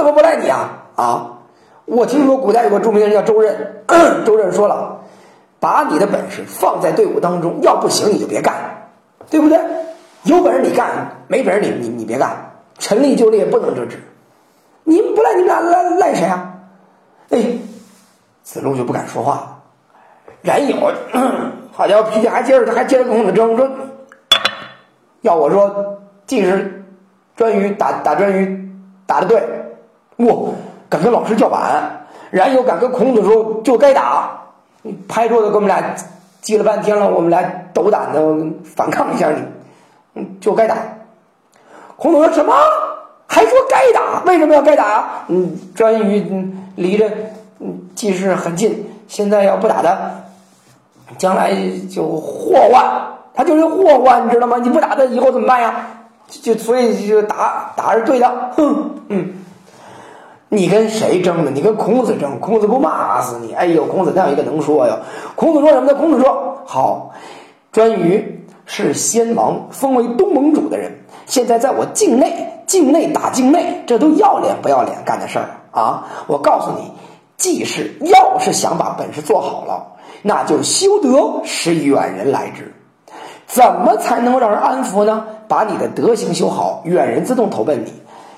[0.02, 0.68] 怎么不赖你啊？
[0.96, 1.38] 啊！
[1.84, 3.84] 我听说古代有个著名人叫周任，
[4.26, 5.00] 周任说了，
[5.60, 8.54] 把你的本事放在队伍当中，要不行你就别干，
[9.30, 9.58] 对不对？
[10.24, 12.36] 有本事你干，没本事你你你别干。
[12.78, 14.02] 陈立就列，不能折止。
[14.82, 16.54] 你不赖，你们俩赖赖谁啊？
[17.30, 17.58] 哎，
[18.42, 19.58] 子路就不敢说话了。
[20.42, 20.76] 冉有，
[21.70, 23.70] 好家伙，脾气还接着还接着跟孔子争，说
[25.20, 26.84] 要我说，即使
[27.36, 28.68] 颛臾打打颛臾
[29.06, 29.61] 打的对。
[30.16, 30.54] 我
[30.88, 34.42] 敢跟老师叫板，冉有敢跟孔子说就该打，
[35.08, 35.94] 拍桌子跟我们俩
[36.40, 38.20] 急了半天了，我们俩斗胆的
[38.64, 39.30] 反抗一下
[40.14, 40.76] 你，就该打。
[41.96, 42.52] 孔子说什么？
[43.26, 44.22] 还说该打？
[44.26, 45.04] 为什么要该打呀？
[45.28, 47.08] 嗯，颛臾离着
[47.60, 49.98] 嗯季氏很近，现在要不打他，
[51.16, 51.54] 将来
[51.90, 52.84] 就祸患，
[53.34, 54.58] 他就是祸患，你知道吗？
[54.58, 55.86] 你不打他以后怎么办呀？
[56.28, 59.34] 就所以就打打是对的，哼，嗯。
[60.54, 61.50] 你跟谁争呢？
[61.54, 63.54] 你跟孔子争，孔子不骂死你！
[63.54, 64.98] 哎呦，孔子那有一个能说呀。
[65.34, 65.94] 孔子说什么呢？
[65.94, 67.10] 孔子说：“好，
[67.72, 68.22] 颛臾
[68.66, 70.92] 是先王封为东盟主的人，
[71.24, 76.06] 现在在我境内，境内打境内，这都要脸不要脸干的事儿啊！
[76.26, 76.92] 我告诉你，
[77.38, 79.86] 季氏要是想把本事做好了，
[80.20, 82.74] 那就修德使远人来之。
[83.46, 85.24] 怎么才能让人安服呢？
[85.48, 87.94] 把你的德行修好，远人自动投奔你。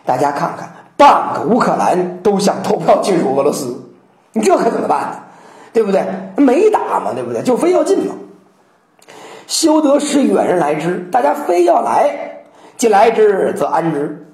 [0.06, 3.74] 大家看看，半个乌克兰都想投票进入俄罗斯，
[4.32, 5.16] 你这可怎么办呢？
[5.72, 6.04] 对不对？
[6.36, 7.42] 没打嘛，对不对？
[7.42, 8.14] 就非要进嘛。
[9.46, 12.44] 修德使远人来之，大家非要来，
[12.76, 14.26] 既来之则安之，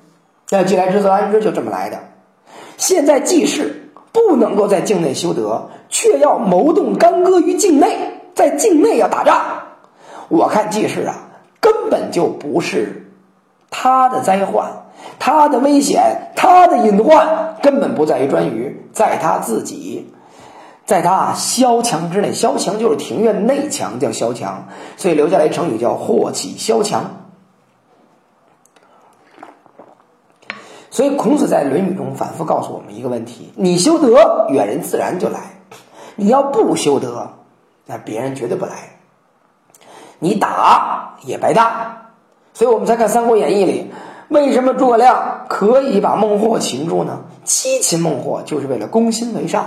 [0.51, 1.99] 那既来之则安之，就这么来的。
[2.77, 9.41] 现在季氏不能够在境内修德，却要谋动干戈于境内，在境内要打仗。
[10.29, 11.15] 我看季氏啊，
[11.59, 13.11] 根本就不是
[13.71, 14.71] 他的灾患，
[15.19, 20.13] 他的危险，他的隐患，根本不在于专羽，在他自己。
[20.87, 27.29] 在他萧墙之内，萧墙就是庭院内墙，叫萧墙，所以留下来成语叫“祸起萧墙”。
[30.91, 35.39] 所以孔子在《论语》中反复告诉我们一个问题：你修德，远人自然就来；
[36.17, 37.35] 你要不修德，
[37.87, 38.73] 那别人绝对不来。
[40.19, 42.09] 你打也白打。
[42.53, 43.93] 所以我们才看《三国演义》里，
[44.31, 47.23] 为什么诸葛亮可以把孟获擒住呢？
[47.45, 49.67] 七擒孟获就是为了攻心为上。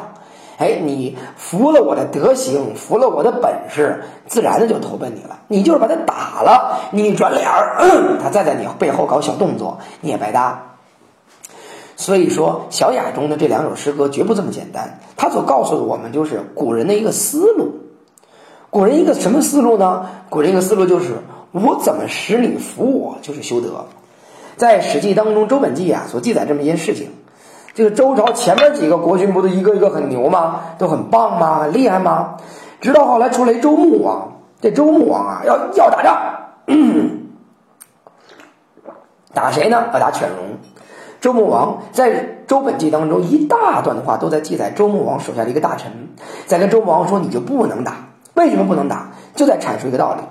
[0.58, 5.40] 哎，你服了我的德行，服了我的本事，自然的就投奔你了。
[5.50, 7.78] 你就是把他打了，你转脸儿，
[8.24, 10.76] 他再在你背后搞小动作，你也白搭。
[11.98, 15.00] 所以说，《小雅》中的这两首诗歌绝不这么简单。
[15.18, 17.82] 它所告诉的我们就是古人的一个思路。
[18.70, 20.06] 古人一个什么思路呢？
[20.30, 21.18] 古人一个思路就是
[21.52, 23.88] 我怎么使你服我，就是修德。
[24.56, 27.10] 在《史记》当中，《周本纪》啊所记载这么一件事情。
[27.74, 30.62] 这个周朝前面几个国君不都一个一个很牛吗？
[30.78, 31.62] 都很棒吗？
[31.64, 32.36] 很厉害吗？
[32.82, 36.18] 直到后来出来周穆王，这周穆王啊，要要打仗，
[39.34, 39.86] 打谁呢？
[39.92, 40.60] 要打犬戎。
[41.20, 42.12] 周穆王在
[42.48, 46.10] 《周本纪》当中一大段的话都在记载周穆王手下的一个大臣
[46.46, 49.12] 在跟周穆王说：“你就不能打，为什么不能打？
[49.34, 50.22] 就在阐述一个道理。”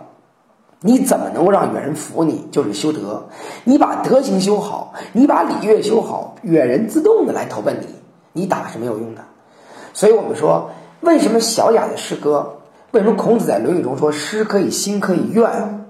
[0.84, 2.48] 你怎么能够让远人服你？
[2.50, 3.28] 就是修德，
[3.62, 7.86] 你把德行修好，你把礼乐修好，远人自动的来投奔你。
[8.32, 9.22] 你打是没有用的。
[9.94, 12.54] 所以我们说，为什么小雅的诗歌？
[12.90, 15.86] 为什么孔子在《论语》中说诗可以兴，可以怨？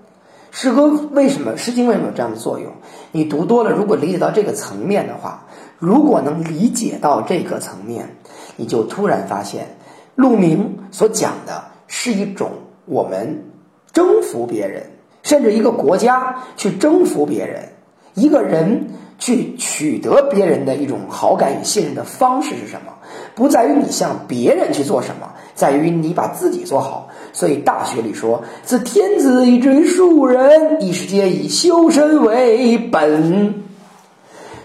[0.50, 2.70] 诗歌为什么《诗经》为什么有这样的作用？
[3.12, 5.46] 你读多了，如果理解到这个层面的话，
[5.78, 8.16] 如果能理解到这个层面，
[8.56, 9.76] 你就突然发现，
[10.16, 12.50] 陆明所讲的是一种
[12.84, 13.44] 我们。
[13.92, 14.82] 征服别人，
[15.22, 17.68] 甚至一个国家去征服别人，
[18.14, 22.92] 一个人去取得别人的一种好感与信任的方式是什么？
[23.34, 27.08] 不在于你向别人去做什么，在于你把自己做好。
[27.34, 33.54] 所以《大学》里说：“自天子以至于庶人，一时皆以修身为本。”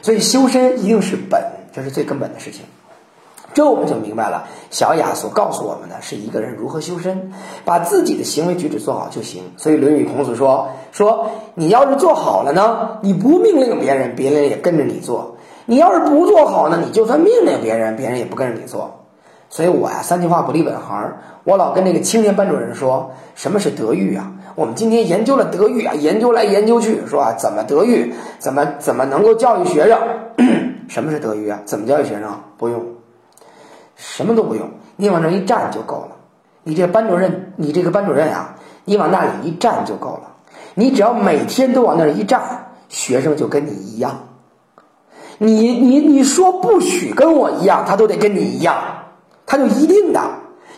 [0.02, 1.42] 所以修身一定是本，
[1.74, 2.62] 这是最根本的事情。
[3.58, 7.32] 这我们就明白了，小雅所告诉我们的是一个人如何修身，
[7.66, 9.46] 把自己的行为举止做好就行。
[9.58, 19.06] 所以《论语》孔子说：“说你要是做好了呢，你不命令别人，别人也跟着你做；你要是不做好呢，你就算命令别人，别人也不跟着你做。”
[19.50, 24.34] 所以我呀，三句话不离本行，我老跟那个青年班主任说：“什么是德育啊？
[24.54, 29.98] 我们今天研究了德育啊，研究来研究去，说啊，怎么德育，怎么怎么能够教育学生？
[30.88, 31.60] 什么是德育啊？
[31.66, 32.40] 怎么教育学生？
[32.60, 32.86] 不用。”
[33.98, 36.16] 什么都不用，你往那一站就够了。
[36.64, 38.56] 你这班主任，你这个班主任啊，
[38.86, 40.36] 你往那里一站就够了。
[40.76, 44.28] 你只要每天都往那儿一站，学生就跟你一样。
[45.40, 48.76] 你你你说不许跟我一样，他都得跟你一样，
[49.46, 50.22] 他就一定的，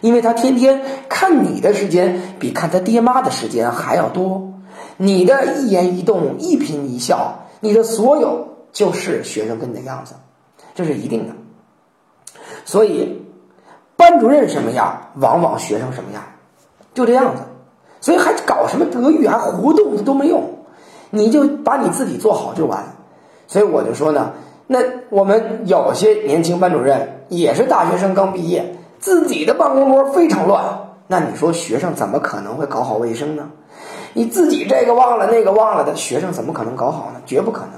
[0.02, 4.54] 因为他天天看你的时间比看他爹妈的时间还要多。
[4.96, 10.14] 你的一言一动、一颦一笑，你的所有就是学生跟你的样子，
[10.76, 11.34] 这是一定的。
[12.70, 13.26] 所以，
[13.98, 16.22] 班主任什么样，往往学生什么样，
[16.94, 17.42] 就这样子。
[18.00, 20.44] 所以还搞什么德育，还活动都没用，
[21.10, 22.96] 你就把你自己做好就完。
[23.48, 24.34] 所以我就说呢，
[24.68, 24.78] 那
[25.10, 30.64] 我们有些年轻班主任也是大学生刚毕业，自己的办公桌非常乱，
[31.08, 33.50] 那你说学生怎么可能会搞好卫生呢？
[34.14, 37.20] 你自己这个忘了那个忘了的，学生怎么可能搞好呢？
[37.26, 37.72] 绝不可能。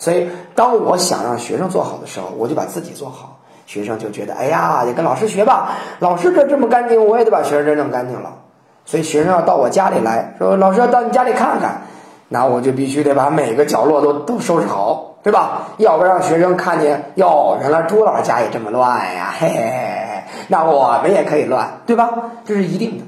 [0.00, 3.33] 所以，当我想让学生做好的时候，我就把自己做好。
[3.66, 5.72] 学生就觉得，哎呀，得跟老师学吧。
[5.98, 8.38] 老师这这么干净，我也得把学生这弄干净了。
[8.84, 11.82] 所以学生要到我家里来说，老师要到你家里看看，
[12.28, 15.68] 那我就必须得把每个角落都都收拾好，对吧？
[15.78, 22.12] 要不让学生看见，哟，原来朱老师家也这么乱呀，嘿嘿嘿，那我们也可以乱，对吧？
[22.44, 23.04] 这是一定的。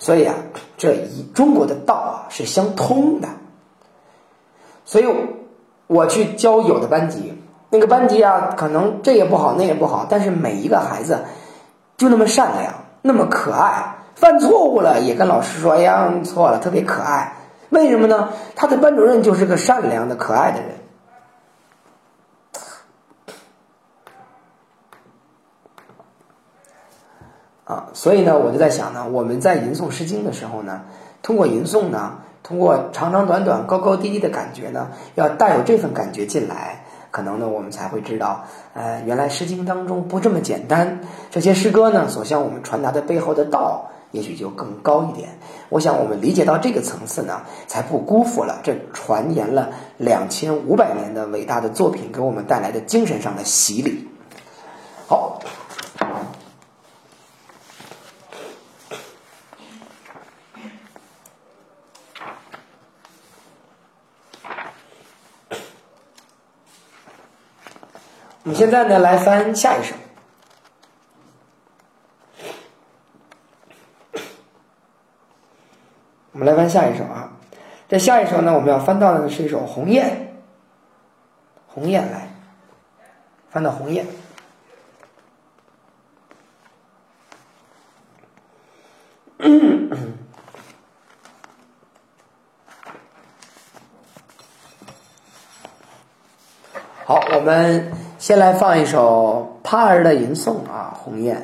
[0.00, 0.34] 所以啊，
[0.76, 3.28] 这一中国的道啊是相通的。
[4.84, 5.06] 所以，
[5.86, 7.40] 我去教有的班级，
[7.74, 11.24] 那个班级啊，可能这也不好，那也不好，但是每一个孩子
[11.96, 12.72] 就那么善良，
[13.02, 17.32] 那么可爱，犯错误了也跟老师说：“哎呀，错了。”特别可爱。
[17.70, 18.28] 为什么呢？
[18.54, 20.68] 他的班主任就是个善良的、可爱的人。
[27.64, 30.82] 啊，所以呢，我就在想呢，我们在吟诵《诗经》的时候呢，
[31.22, 36.83] 通过吟诵呢，通过长长短短、高高低低的感觉呢，要带有这份感觉进来，
[37.14, 40.98] 可能呢，我们才会知道，呃，原来《诗经》当中不这么简单。
[41.30, 45.28] 这些诗歌呢，所向我们传达的背后的道，也许就更高一点。
[45.68, 54.08] 我想，我们理解到这个层次呢，才不辜负了这传言了两千五百年的伟大的作品给我们带来的精神上的洗礼。
[55.06, 55.38] 好。
[68.44, 69.94] 我们现在呢，来翻下一首。
[76.32, 77.32] 我们来翻下一首啊，
[77.88, 80.06] 这下一首呢，我们要翻到的是一首《鸿雁》。
[81.68, 82.28] 鸿雁来，
[83.50, 84.06] 翻到《鸿雁》。
[97.06, 98.03] 好，我们。
[98.26, 101.36] 先来放一首帕儿的吟诵啊，《鸿雁》。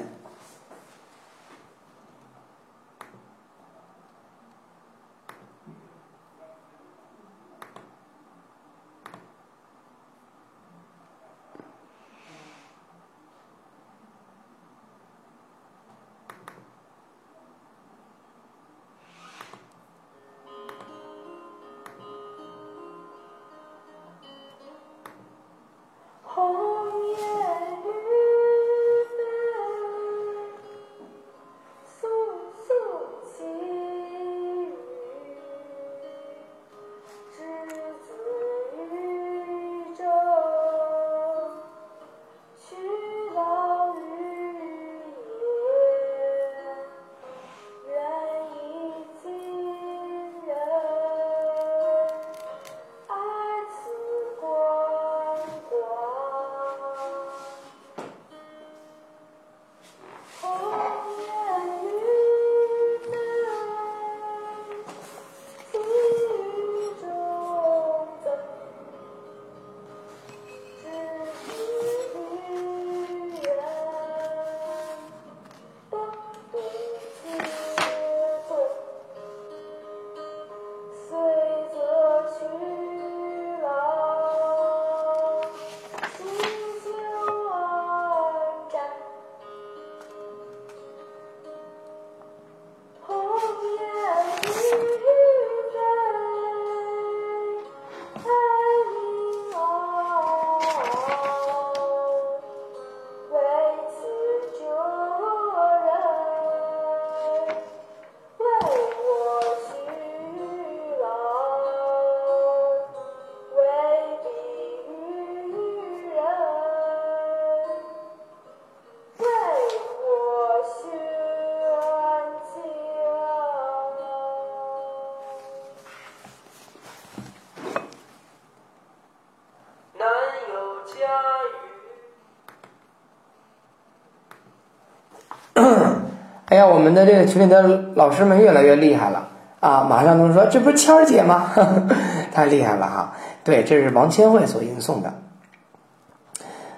[136.81, 137.63] 我们的这个群里的
[137.95, 139.29] 老师们越来越厉害了
[139.61, 139.87] 啊！
[139.87, 141.51] 马上都说这不是谦儿姐吗？
[142.33, 143.13] 太厉害了哈！
[143.45, 145.13] 对，这是王千惠所吟诵的。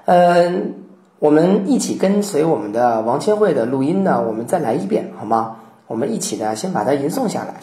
[0.07, 0.75] 嗯，
[1.21, 5.59] 我们一起跟随我们的王千惠的录音呢，我们再来一遍好吗？
[5.87, 7.55] 我们一起呢，先把它吟诵下，来。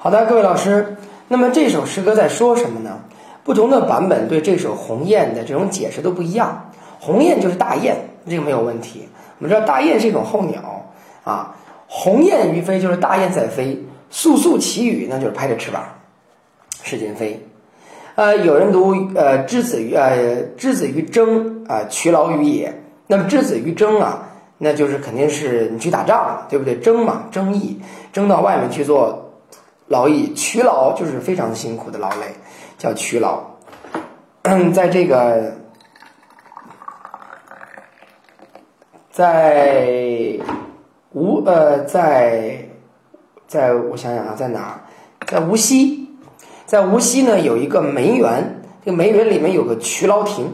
[0.00, 0.96] 好的，各位老师，
[1.26, 3.00] 那么这首诗歌在说什么呢？
[3.44, 6.70] 不同的版本对这首《鸿雁》的这种解释都不一样。
[7.00, 7.96] 鸿雁就是大雁，
[8.26, 9.08] 这个没有问题。
[9.38, 10.90] 我们知道大雁是一种候鸟
[11.24, 11.56] 啊，
[11.86, 15.82] 鸿雁于飞就是大雁在飞，簌簌其羽那就是拍着翅膀
[16.82, 17.44] 使劲飞。
[18.14, 22.82] 呃，有人读呃之子于呃之子于征啊，劬劳于野。
[23.06, 24.28] 那么之子于征啊，
[24.58, 26.78] 那就是肯定是你去打仗了，对不对？
[26.78, 27.80] 征嘛，征役，
[28.12, 29.24] 征到外面去做。
[29.90, 32.34] 劳役，劬劳就是非常辛苦的劳累，
[32.76, 33.40] 叫劬劳。
[34.74, 35.54] 在这个，
[39.10, 40.38] 在
[41.12, 42.68] 无呃，在
[43.46, 44.78] 在我想想啊，在哪？
[45.26, 46.10] 在无锡，
[46.66, 50.52] 在无锡呢有一个梅园，这个梅园里面有个劬劳亭。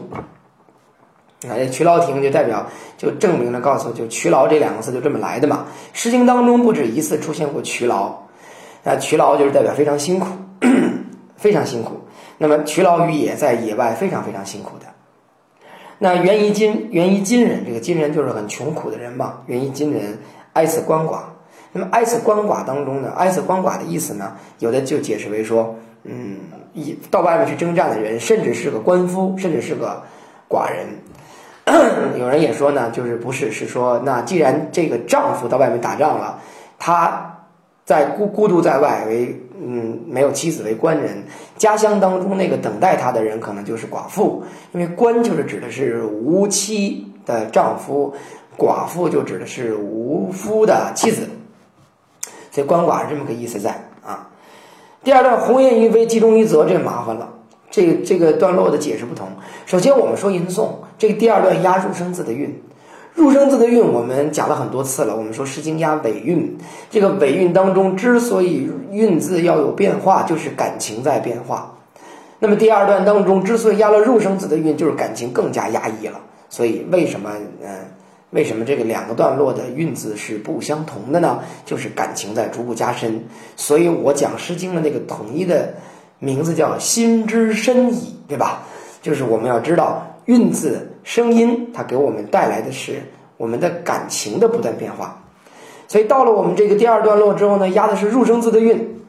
[1.43, 2.65] 啊，这劬劳亭就代表
[2.97, 5.65] 就证明了，告诉就劬劳这两个字就这么来的嘛。
[5.93, 8.15] 《诗经》当中不止一次出现过劬劳。
[8.83, 10.27] 那劬劳就是代表非常辛苦，
[11.35, 12.01] 非常辛苦。
[12.37, 14.85] 那么劬劳于野，在野外非常非常辛苦的。
[15.99, 19.41] 那源于金，源于金人，这个金人就是很穷苦的人嘛。
[19.47, 20.19] 源于金人
[20.53, 21.19] 哀此鳏寡。
[21.71, 26.37] 那么哀此鳏寡当中呢，哀此鳏寡的意思呢，有的就解释为说，嗯，
[26.73, 30.03] 一到外面去征战的人，甚至是个官夫，甚至是个
[30.49, 30.85] 寡人。
[32.19, 36.39] 有人也说呢，就是不是，是说那既然这个丈夫到外面打仗了，
[36.79, 37.31] 他。
[37.85, 41.23] 在孤孤独在外为嗯没有妻子为官人，
[41.55, 48.15] 家乡当中那个等待他的人可能就是寡妇，因为官就是指的是无妻的丈夫，
[48.57, 51.29] 寡妇就指的是无夫的妻子，
[52.49, 54.29] 所以官寡是这么个意思在啊。
[55.03, 57.33] 第二段鸿雁于飞，其中一则，这麻烦了，
[57.75, 59.27] 这个这个段落的解释不同。
[59.65, 62.61] 首先我们说吟诵，这个第二段押入声字的韵。
[63.15, 65.13] 入声字的韵，我们讲了很多次了。
[65.13, 66.57] 我们说《诗经》押尾韵，
[66.89, 71.75] 这个尾韵当中之所以韵字要有变化，就是感情在变化。
[72.39, 76.21] 那么第二段当中之所以押了入声字的韵，就是感情更加压抑了。
[76.49, 77.29] 所以为什么
[77.61, 77.69] 嗯，
[78.29, 81.39] 为什么这个两个段落的韵字是不相同的呢？
[81.65, 83.25] 就是感情在逐步加深。
[83.57, 85.73] 所以我讲《诗经》的那个统一的
[86.19, 88.63] 名字叫“心之深矣”，对吧？
[89.01, 90.05] 就是我们要知道。
[90.25, 92.99] 韵字声音，它给我们带来的是
[93.37, 95.21] 我们的感情的不断变化。
[95.87, 99.03] 所以到了我们这个第二段落之后呢，押的是入声字的韵。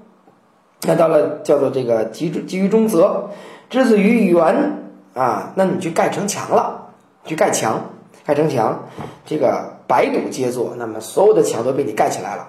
[0.82, 3.30] 那到了叫做这个集集于中则，
[3.70, 4.78] 之子于原
[5.14, 6.88] 啊，那你去盖城墙了，
[7.24, 7.80] 去盖墙，
[8.26, 8.78] 盖城墙，
[9.24, 12.46] 这个百堵皆作，那么所有的墙都被你盖起来了。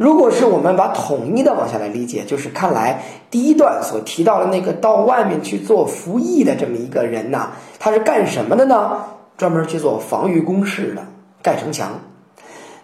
[0.00, 9.04] 如果是我们把统一的往下来理解，就是看来第一段所提到的那个到外面去做服役的这么一个人呐，他是干什么的呢？
[9.36, 11.02] 专门去做防御工事的，
[11.42, 12.00] 盖城墙。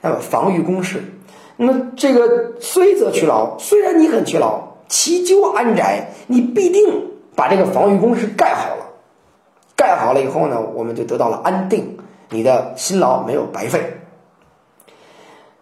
[0.02, 1.02] 那么防御工事，
[1.56, 6.82] 那么这个虽则劬劳，虽然你很劬劳，其究安宅，你必定
[7.34, 8.86] 把这个防御工事盖好了。
[9.74, 11.96] 盖好了以后呢，我们就得到了安定，
[12.28, 14.00] 你的辛劳没有白费。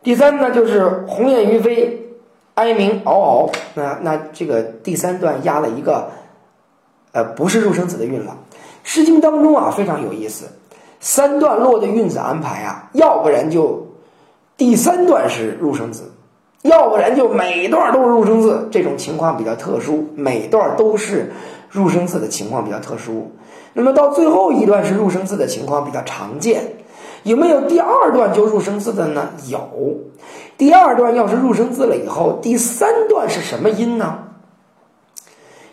[0.04, 2.10] 第三呢，就是鸿雁于飞，
[2.54, 3.50] 哀鸣嗷嗷。
[3.72, 6.10] 那那这个第三段押了一个，
[7.12, 8.36] 呃，不是入声字的韵了。
[8.82, 10.44] 《诗经》当中啊，非常有意思，
[11.00, 13.86] 三段落的韵子安排啊，要不然就
[14.58, 16.12] 第三段是入声字，
[16.60, 18.68] 要不然就每段都是入声字。
[18.70, 21.32] 这种情况比较特殊，每段都是
[21.70, 23.32] 入声字的情况比较特殊。
[23.72, 26.83] 那么到最后一段是入声字的情况比较常见。
[27.24, 29.30] 有没有第二段就入声字的呢？
[29.48, 29.98] 有，
[30.58, 34.18] 第二段要是入声字了以后，第三段是什么音呢？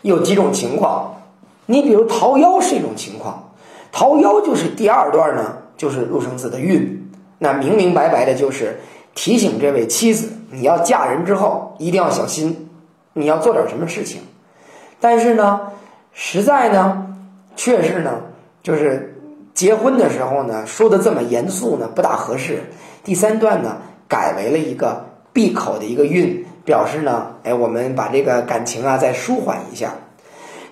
[0.00, 1.14] 有几种情况，
[1.66, 3.52] 你比如“桃夭”是一种情况
[3.92, 8.80] ，“桃夭”就是第二段呢，就是入声字的韵，那明明白白的就是
[9.14, 12.70] 提醒这位妻子，你要嫁人之后一定要小心，
[13.12, 14.22] 你要做点什么事情。
[15.00, 15.60] 但是呢，
[16.14, 17.06] 实在呢，
[17.56, 18.22] 确实呢，
[18.62, 19.10] 就是。
[19.54, 22.64] 结婚的时候呢，说的这么严肃呢，不大合适。
[23.04, 23.76] 第三段呢，
[24.08, 29.92] 改为了一个闭口的一个韵，表示呢，哎，我们把这个感情啊再舒缓一下。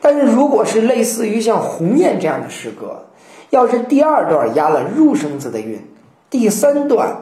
[0.01, 3.05] 但是如果是类似于像《鸿雁》这样的诗歌，
[3.51, 5.79] 要是第二段押了入声字的韵，
[6.31, 7.15] 第三段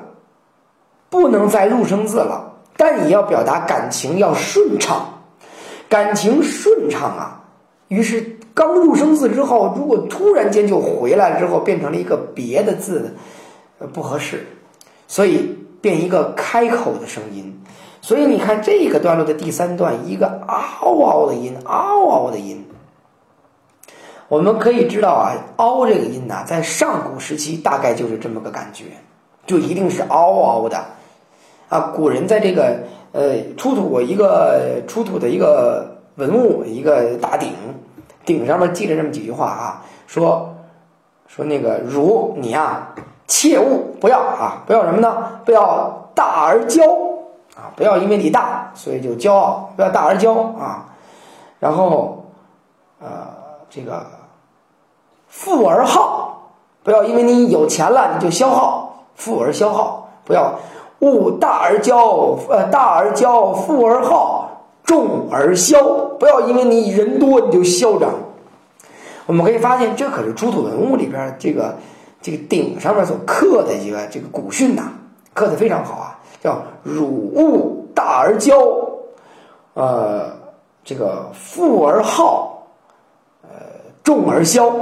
[1.10, 5.22] 不能再入声字了，但也要表达感情要顺畅，
[5.88, 7.40] 感情顺畅啊，
[7.88, 8.37] 于是。
[8.58, 13.14] 刚入声字之后，如果突然间就回来了之后，变成了一个别的字，
[13.92, 14.48] 不合适，
[15.06, 17.62] 所以变一个开口的声音。
[18.00, 22.64] 所以你看这个段落的第三段，一个嗷嗷的音，嗷嗷的音，
[24.26, 28.86] 我们可以知道啊，凹这个音呐、在上古时期大概就是这么个感觉，
[29.46, 30.84] 就一定是凹凹的
[31.68, 31.92] 啊。
[31.94, 32.80] 古人在这个
[33.12, 37.52] 呃出土一个出土的一个文物，一个大鼎，
[38.28, 40.54] 顶上面记着这么几句话啊，说
[41.26, 42.94] 说那个如你啊，
[43.26, 45.40] 切勿不要啊，不要什么呢？
[45.46, 46.82] 不要大而骄
[47.56, 50.84] 啊，不要因为你大所以就骄傲，不要大而骄啊。
[51.58, 52.26] 然后
[53.00, 53.08] 呃
[53.70, 54.04] 这个
[55.26, 56.50] 富而好，
[56.82, 60.52] 不要因为你有钱了你就消耗，富而消耗，不要
[61.00, 64.37] 勿大而骄，呃大而骄，富而好，
[64.88, 65.82] 众而消，
[66.18, 68.10] 不要因为你人多你就嚣张。
[69.26, 71.76] 我们可以发现，这可是出土文物里边这个
[72.22, 74.90] 这个鼎上面所刻的一个这个古训呐、
[75.34, 78.58] 刻的非常好啊，叫“汝勿大而骄，
[79.74, 80.32] 呃，
[80.82, 82.66] 这个富而好，
[83.42, 83.50] 呃，
[84.02, 84.74] 众而消。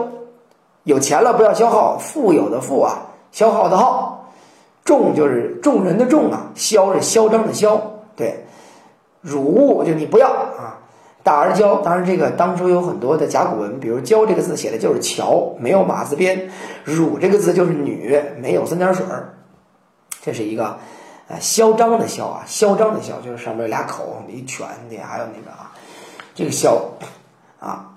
[0.84, 4.24] 有钱了不要消耗，富有的富啊，消耗的耗，
[4.84, 7.80] 众就是众人的众啊，嚣是嚣张的嚣，
[9.20, 10.78] 汝勿就你不要啊。
[11.22, 16.38] 大而骄，当然这个当初有很多的甲骨文，比如“骄”这个字写的就是桥，没有马字边
[16.84, 19.34] ；“汝”这个字就是女，没有三点水儿。
[20.22, 20.78] 这是一个
[21.26, 25.72] 呃嚣张的嚣啊，嚣张的嚣，就是上面有俩口，一犬的，还有那个啊，
[26.32, 26.80] 这个嚣
[27.58, 27.90] 啊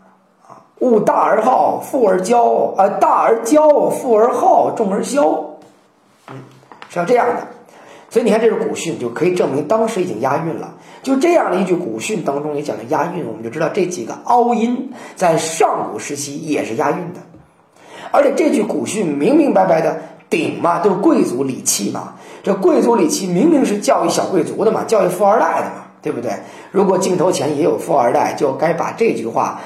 [0.48, 5.30] 啊，勿大而好，富而骄啊，大而骄，富而好，众而消，
[6.32, 6.38] 嗯，
[6.90, 7.48] 是要这样的。
[8.10, 10.74] 所以你看，这是古训，就可以证明当时已经押韵了。
[11.02, 17.20] 就这样的一句古训当中也讲了押韵，我们就知道这几个凹音在上古时期也是押韵的。
[18.12, 26.32] 而且这句古训明明白白的鼎嘛，都是贵族礼器嘛，这贵族礼器明明是教育小贵族的嘛，教育富二代的嘛，对不对？
[26.72, 29.62] 如果镜头前也有富二代，就该把这句话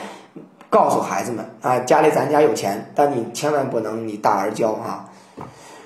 [0.69, 5.09] 告诉孩子们啊，家里咱家有钱，但你千万不能你大而骄啊。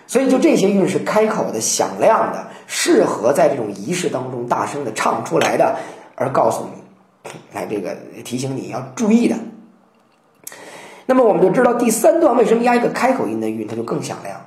[0.07, 5.77] 所以，就这些韵是开口的、响亮的，适合在这种仪式当中大声的唱出来的，
[6.15, 9.35] 而告诉你，来这个提醒你要注意的。
[11.07, 14.41] 那么，我们就知道第三段为什么压一个开口音的韵，它就更响亮。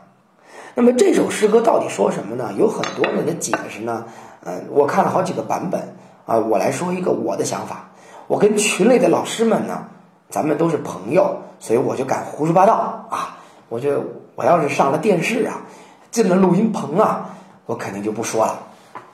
[0.75, 2.53] 那么这首诗歌到底说什么呢？
[2.57, 4.05] 有很多人的解释呢，
[4.45, 5.97] 呃，我看了好几个版本
[6.27, 7.91] 啊，我来说一个我的想法。
[8.27, 9.87] 我跟群里的老师们呢，
[10.29, 13.39] 咱们都是朋友，所以我就敢胡说八道啊。
[13.71, 14.05] 我就
[14.35, 15.63] 我要是上了电视啊，
[16.11, 17.37] 进了录音棚啊，
[17.67, 18.59] 我肯定就不说了，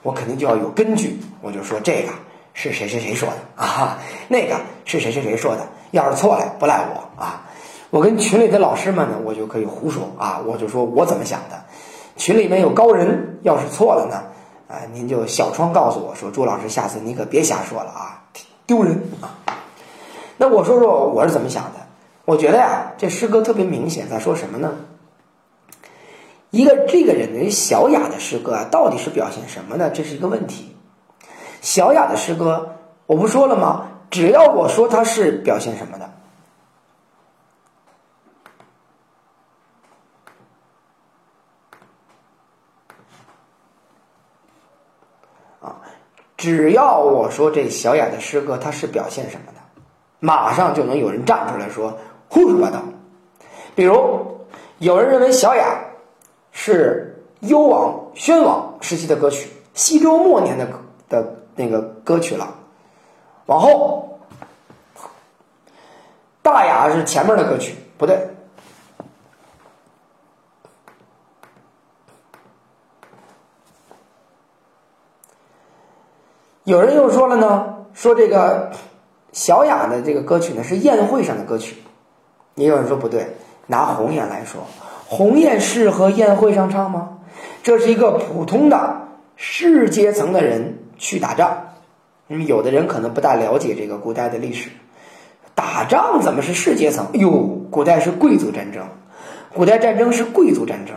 [0.02, 2.08] 我肯定就要有根据，我就说这个
[2.54, 7.42] 是谁谁谁说的啊，那个是谁谁谁说的，要是错了不赖我啊。
[7.90, 11.64] 我跟群里的老师们呢，我就可以胡说啊，我就说我怎么想的。
[12.16, 14.24] 群里面有高人，要是错了呢，
[14.68, 18.24] 啊，您就小窗告诉我说，朱老师，下次你可别瞎说了啊，
[18.66, 19.36] 丢人啊。
[20.38, 21.70] 那我说说我是怎么想的。
[22.24, 24.72] 我觉得呀，这诗歌特别明显，在说什么呢？
[26.50, 29.90] 一个这个人的小雅的诗歌啊，到底是表现什么呢？
[29.90, 30.74] 这是一个问题。
[31.60, 32.76] 小雅的诗歌，
[33.06, 33.88] 我不说了吗？
[34.08, 36.04] 只要我说它是表现什么的，
[45.60, 45.82] 啊，
[46.36, 49.58] 只要我说这小雅的诗歌它是表现什么的，
[50.20, 51.98] 马上就能有人站出来说。
[52.28, 52.82] 胡说八道，
[53.74, 54.46] 比如
[54.78, 55.80] 有人认为小雅
[56.58, 60.66] 是幽王、宣王时期的歌曲，西周末年的
[61.06, 62.54] 的那个歌曲了。
[63.44, 64.18] 往后，
[66.40, 68.30] 大雅是前面的歌曲，不对。
[76.64, 78.72] 有人又说了呢，说这个
[79.30, 81.76] 小雅的这个歌曲呢是宴会上的歌曲。
[82.54, 83.36] 也有人说不对，
[83.66, 84.62] 拿红颜来说，
[85.08, 87.18] 鸿雁适合宴会上唱吗？
[87.62, 91.68] 这是一个普通的士阶层的人去打仗。
[92.26, 94.68] 那么有的人可能不大了解这个古代的历史，
[95.54, 97.06] 打仗怎么是士阶层？
[97.14, 98.84] 哟，古代是贵族战争，
[99.54, 100.96] 古代战争是贵族战争，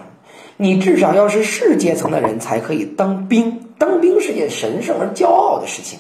[0.57, 5.99] 你至少要是士阶层的人才可以当兵，当兵是件神圣而骄傲的事情，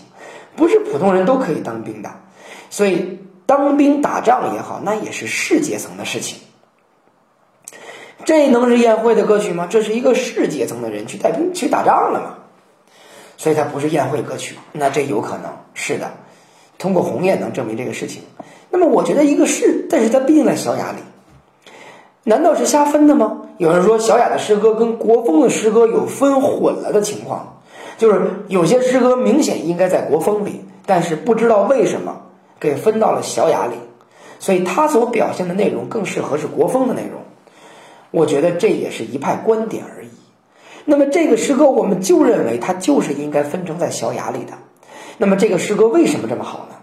[0.55, 2.09] 不是普通人都可以当兵的，
[2.69, 3.19] 所以。
[3.45, 6.37] 当兵打仗也好，那也是士阶层的事情。
[8.25, 9.67] 这能是宴会的歌曲吗？
[9.69, 12.35] 这是一个士阶层的人去带兵去打仗了嘛？
[13.37, 14.57] 所以它不是宴会歌曲。
[14.71, 16.11] 那这有可能是的，
[16.77, 18.23] 通过鸿雁能证明这个事情。
[18.69, 20.99] 那么我觉得一个是，但是它毕竟在小雅里，
[22.23, 23.41] 难道是瞎分的吗？
[23.57, 27.61] 有人说小雅的诗歌跟国风的诗歌有分混了的情况，
[27.97, 32.23] 就是有些诗歌明显应该在国风里，但是不知道为什么。
[32.59, 33.75] 给分到了小雅里，
[34.37, 37.18] 所以它所表现的内容更适合是国风的内容。
[38.11, 40.09] 我觉得这也是一派观点而已。
[40.85, 44.53] 那么这个诗歌，我们就认为它就是应该分成在小雅里的。
[45.17, 46.75] 那么这个诗歌为什么这么好呢？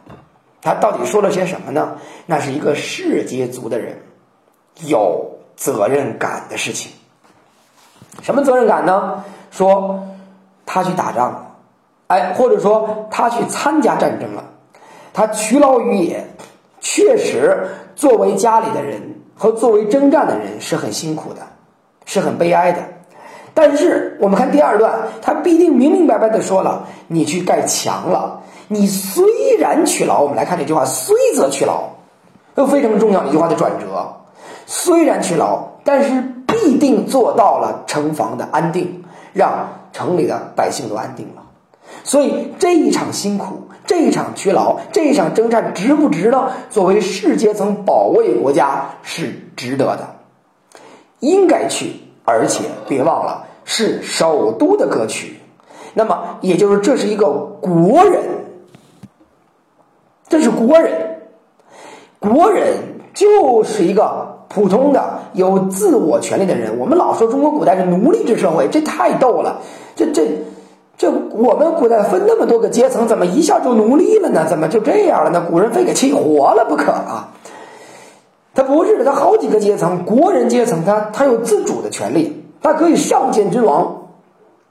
[0.62, 1.98] 他到底说了些什么呢？
[2.26, 4.02] 那是一个世界族的人
[4.84, 6.92] 有责任感的事情。
[8.22, 9.24] 什么责任感呢？
[9.52, 10.08] 说
[10.66, 11.56] 他去打仗了，
[12.08, 14.52] 哎，或者说他去参加战争了，
[15.12, 16.26] 他屈劳于野，
[16.80, 21.40] 确实作为家里的人和作为征战的人是很辛苦的，
[22.06, 22.80] 是很悲哀的。
[23.52, 31.84] 但是我们看第二段，他必定明明白白的说了：“你去盖墙了，你虽然去劳。”我们来看这句话，“虽则去劳”，
[32.54, 34.16] 都非常重要一句话的转折。
[34.66, 41.42] 虽然去劳，但是必定做到了城防的安定，让城里的百姓都安定了。
[42.06, 46.52] 所以这一场辛苦，这一场屈劳，这一场征战，值不值得？
[46.70, 50.16] 作为士阶层保卫国家是值得的，
[51.18, 51.96] 应该去。
[52.24, 55.36] 而且别忘了，是首都的歌曲，
[55.94, 57.28] 那么也就是这是一个
[57.60, 58.22] 国人，
[60.28, 61.20] 这是国人，
[62.18, 62.74] 国人
[63.14, 66.76] 就是一个普通的有自我权利的人。
[66.78, 69.60] 我们老说中国古代是奴隶制社会，这太逗了。
[69.94, 70.26] 这这
[70.98, 74.46] 这，我们古代分那么多个阶层，怎么一下就奴隶了呢？
[74.48, 75.46] 怎么就这样了呢？
[75.50, 77.28] 古人非给气活了不可啊！
[78.54, 84.08] 他不是的，他好几个阶层，国人阶层，他他有自主的权利，他可以上见君王，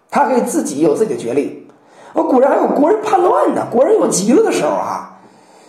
[0.10, 1.68] 他可以自己有自己的权利。
[2.14, 5.20] 我古人还有国人叛乱呢，国人有急了的时候啊，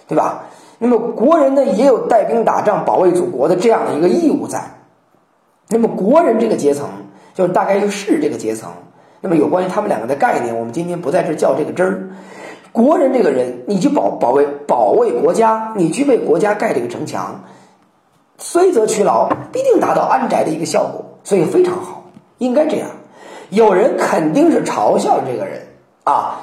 [0.08, 0.44] 对吧？
[0.78, 4.62] 那么国人呢也有带兵打仗、保卫祖国的这样的一个义务在。
[5.68, 6.88] 那么国人这个阶层，
[7.34, 8.70] 就大概就是这个阶层。
[9.26, 12.10] 那么有关于他们两个的概念，我们今天不在这较这个真儿。
[12.70, 17.42] 国人这个人，你去保保卫保卫国家，你去为国家盖这个城墙。
[18.38, 22.04] 虽则劬劳，必定达到安宅的一个效果，所以非常好，
[22.38, 22.86] 应该这样。
[23.50, 25.62] 有人肯定是嘲笑这个人
[26.04, 26.42] 啊，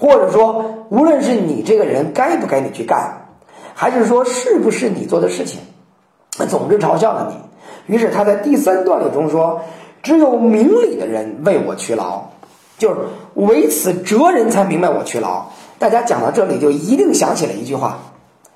[0.00, 3.28] 或者说，无论是你这个人该不该你去干，
[3.72, 5.60] 还是说是不是你做的事情，
[6.48, 7.94] 总之嘲笑了你。
[7.94, 9.60] 于是他在第三段里中说
[10.06, 12.22] ：“只有明理的人为我劬劳，
[12.78, 12.96] 就是
[13.34, 15.46] 唯此哲人才明白我劬劳。”
[15.80, 17.98] 大家讲到这里就一定想起了一句话，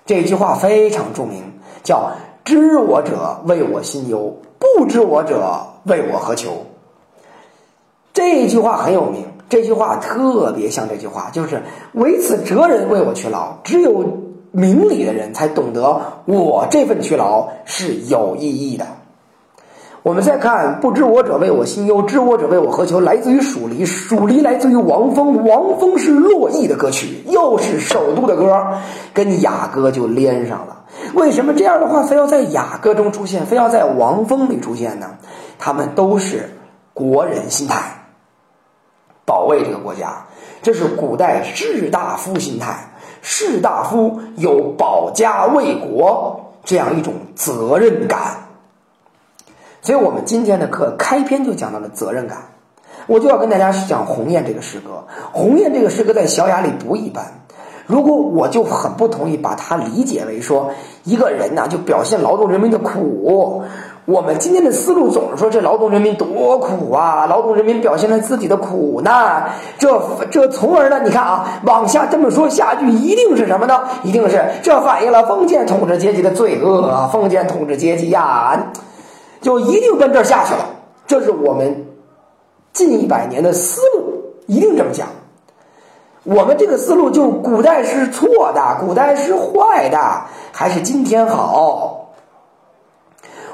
[0.07, 1.43] 这句话非常著名，
[1.83, 2.13] 叫。
[2.43, 6.67] 知我者为我心忧，不知我者为我何求？
[8.13, 13.59] 这句话很有名，这句话特别像这句话，就是唯此哲人为我劬劳。
[13.63, 14.19] 只有
[14.51, 18.87] 明理的人才懂得我这份劬劳是有意义的。
[20.03, 28.79] 我们再看“不知我者为我心忧，知我者为我何求”，来自于蜀离，蜀离来自于王峰，王峰是洛邑的歌曲，又是首都的歌，
[29.13, 30.85] 跟雅歌就连上了。
[31.13, 35.07] 为什么这样的话非要在雅歌中出现，非要在王峰里出现呢？
[35.59, 36.49] 他们都是
[36.95, 38.07] 国人心态，
[39.27, 40.25] 保卫这个国家，
[40.63, 42.95] 这是古代士大夫心态。
[43.21, 48.47] 士大夫有保家卫国这样一种责任感。
[49.83, 52.39] 所以我们今天的课开篇就讲到了责任感，
[53.07, 55.05] 我就要跟大家去讲《鸿雁》这个诗歌。
[55.37, 57.25] 《鸿雁》这个诗歌在小雅里不一般。
[57.87, 60.71] 如果我就很不同意把它理解为说
[61.03, 63.65] 一个人呢就表现劳动人民的苦，
[64.05, 70.01] 我们今天的思路总是说这劳动人民多苦啊，劳动人民表现了自己的苦难，这
[70.31, 73.81] 这从而呢，你看啊，往下这么说下句一定是什么呢？
[74.05, 78.57] 一定是这反映了封建统治阶级的罪恶，封建统治阶级呀，
[79.41, 80.67] 就一定奔这儿下去了。
[81.07, 81.87] 这是我们
[82.73, 85.09] 近一百年的思路，一定这么讲。
[86.25, 89.99] 我们这个思路就古代是错的，古代是坏的，
[90.53, 92.11] 还是今天好？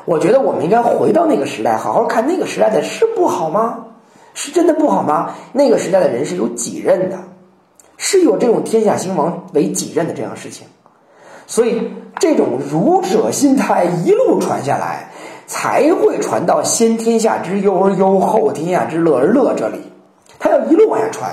[0.04, 3.84] 我觉得我们应该回到那个时代，好好看那个时代的是不好吗？
[4.34, 5.34] 是真的不好吗？
[5.52, 7.18] 那个时代的人是有己任的，
[7.96, 10.66] 是有这种天下兴亡为己任的这样事情，
[11.46, 15.10] 所以这种儒者心态一路传下来，
[15.46, 19.80] 才会传到先天下之忧而忧，后天下之乐而乐这里，
[20.38, 21.30] 他要一路往下传。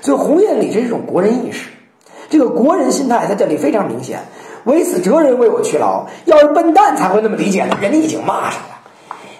[0.00, 1.70] 所以，鸿雁里是一种国人意识，
[2.28, 4.18] 这个国人心态在这里非常明显。
[4.64, 7.76] 唯此哲人为我劬劳，要是笨蛋才会那么理解呢。
[7.80, 8.80] 人家已经骂上了，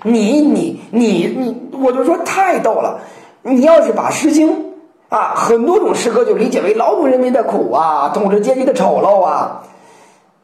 [0.04, 3.00] 你你你你，我就说太逗了。
[3.42, 4.50] 你要是把《诗经》
[5.08, 9.62] 啊很多种诗歌就理解为劳动人民的苦啊，统治阶级的丑陋啊，《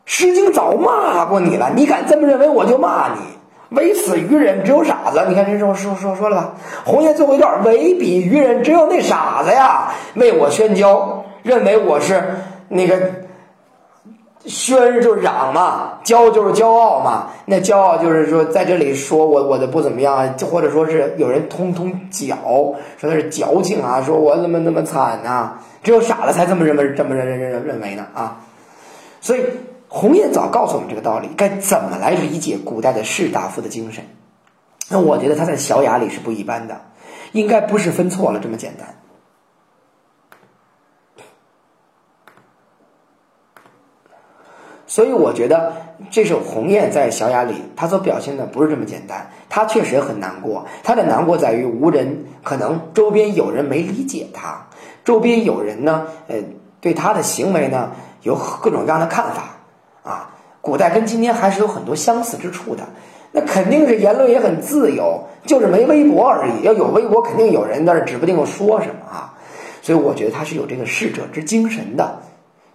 [0.04, 1.70] 诗经》早骂过你了。
[1.74, 3.20] 你敢这么认为，我就骂你。
[3.70, 5.24] 唯此愚人，只有傻子。
[5.28, 6.54] 你看这说说说说了吧？
[6.84, 12.22] 红叶最后一段，唯彼愚人，只有那傻子呀，为我宣教，认为我是
[12.68, 12.98] 那个
[14.44, 17.28] 宣就是嚷嘛，骄就是骄傲嘛。
[17.46, 22.36] 那骄傲就是说，在这里说我我的不怎么样，就或者说是有人通通矫，
[22.96, 28.38] 说他是矫情啊，说我怎么那么惨呐、只有傻子才这么认为，这么认认认认为呢啊。
[29.20, 29.44] 所以
[29.92, 34.04] 鸿雁早告诉我们这个道理，该怎么来理解古代的士大夫的精神。
[34.88, 36.80] 那我觉得他在《小雅》里是不一般的，
[37.32, 38.94] 应该不是分错了这么简单。
[44.86, 45.74] 所以我觉得
[46.08, 49.28] 这首《鸿雁》在《小雅》里，他所表现的不是这么简单。
[49.48, 54.68] 他确实很难过，他的难过在于无人，可能周边有人没理解他，
[55.04, 56.36] 周边有人呢，呃，
[56.80, 57.90] 对他的行为呢
[58.22, 59.56] 有各种各样的看法。
[60.70, 62.84] 古代跟今天还是有很多相似之处的，
[63.32, 66.62] 那肯定是言论也很自由，就是没微博而已。
[66.62, 69.34] 要有微博，肯定有人在那指不定说什么啊。
[69.82, 72.20] 所以我觉得他是有这个逝者之精神的。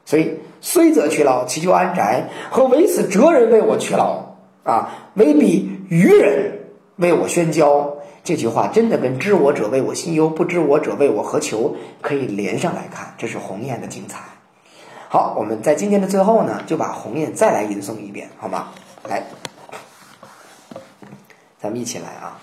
[0.03, 4.35] 所以，虽则去劳，其求安宅；和唯此哲人为我去劳
[4.65, 6.51] 啊，唯彼愚人
[6.97, 7.95] 为我宣教。
[8.25, 14.19] 这句话真的跟“知我者为我心忧，不知我者为我何求”可以连上来看，这是鸿雁的精彩。
[15.07, 18.71] 好，我们在今天的最后呢，就把鸿雁再来吟诵一遍，好吗？
[19.07, 19.23] 来，
[21.57, 22.41] 咱们一起来啊！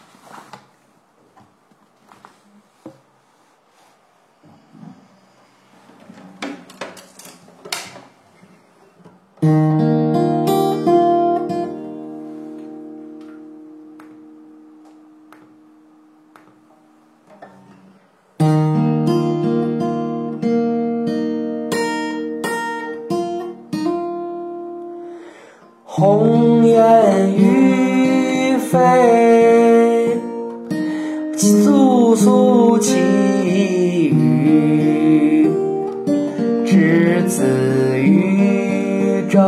[37.32, 39.40] 之子于正，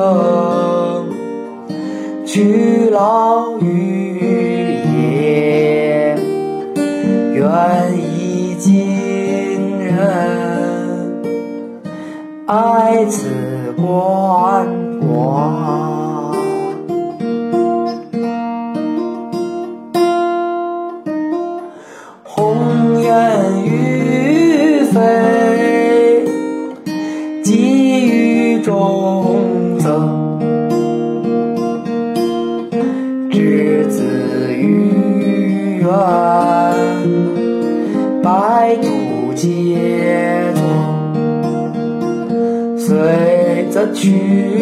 [2.24, 6.16] 去老于野。
[7.35, 7.45] 愿
[7.99, 11.12] 以今人，
[12.47, 13.28] 爱此
[13.76, 14.66] 关
[44.05, 44.53] 去。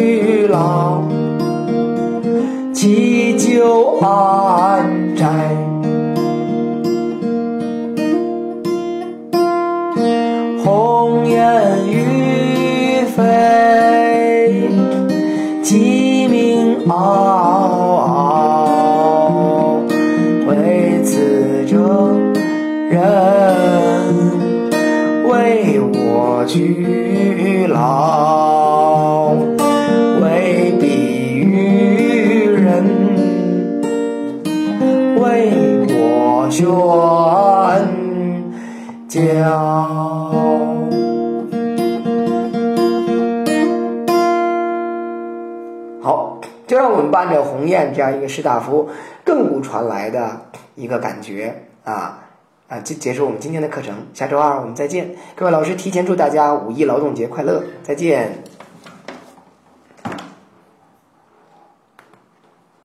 [47.93, 48.89] 这样一个士大夫
[49.25, 50.41] 亘古传来的
[50.75, 52.19] 一个感觉啊
[52.67, 53.95] 啊，结结束我们今天的课程。
[54.13, 58.43] 下周二我们再见，各位老师提前祝大家五一劳动节快乐，再见。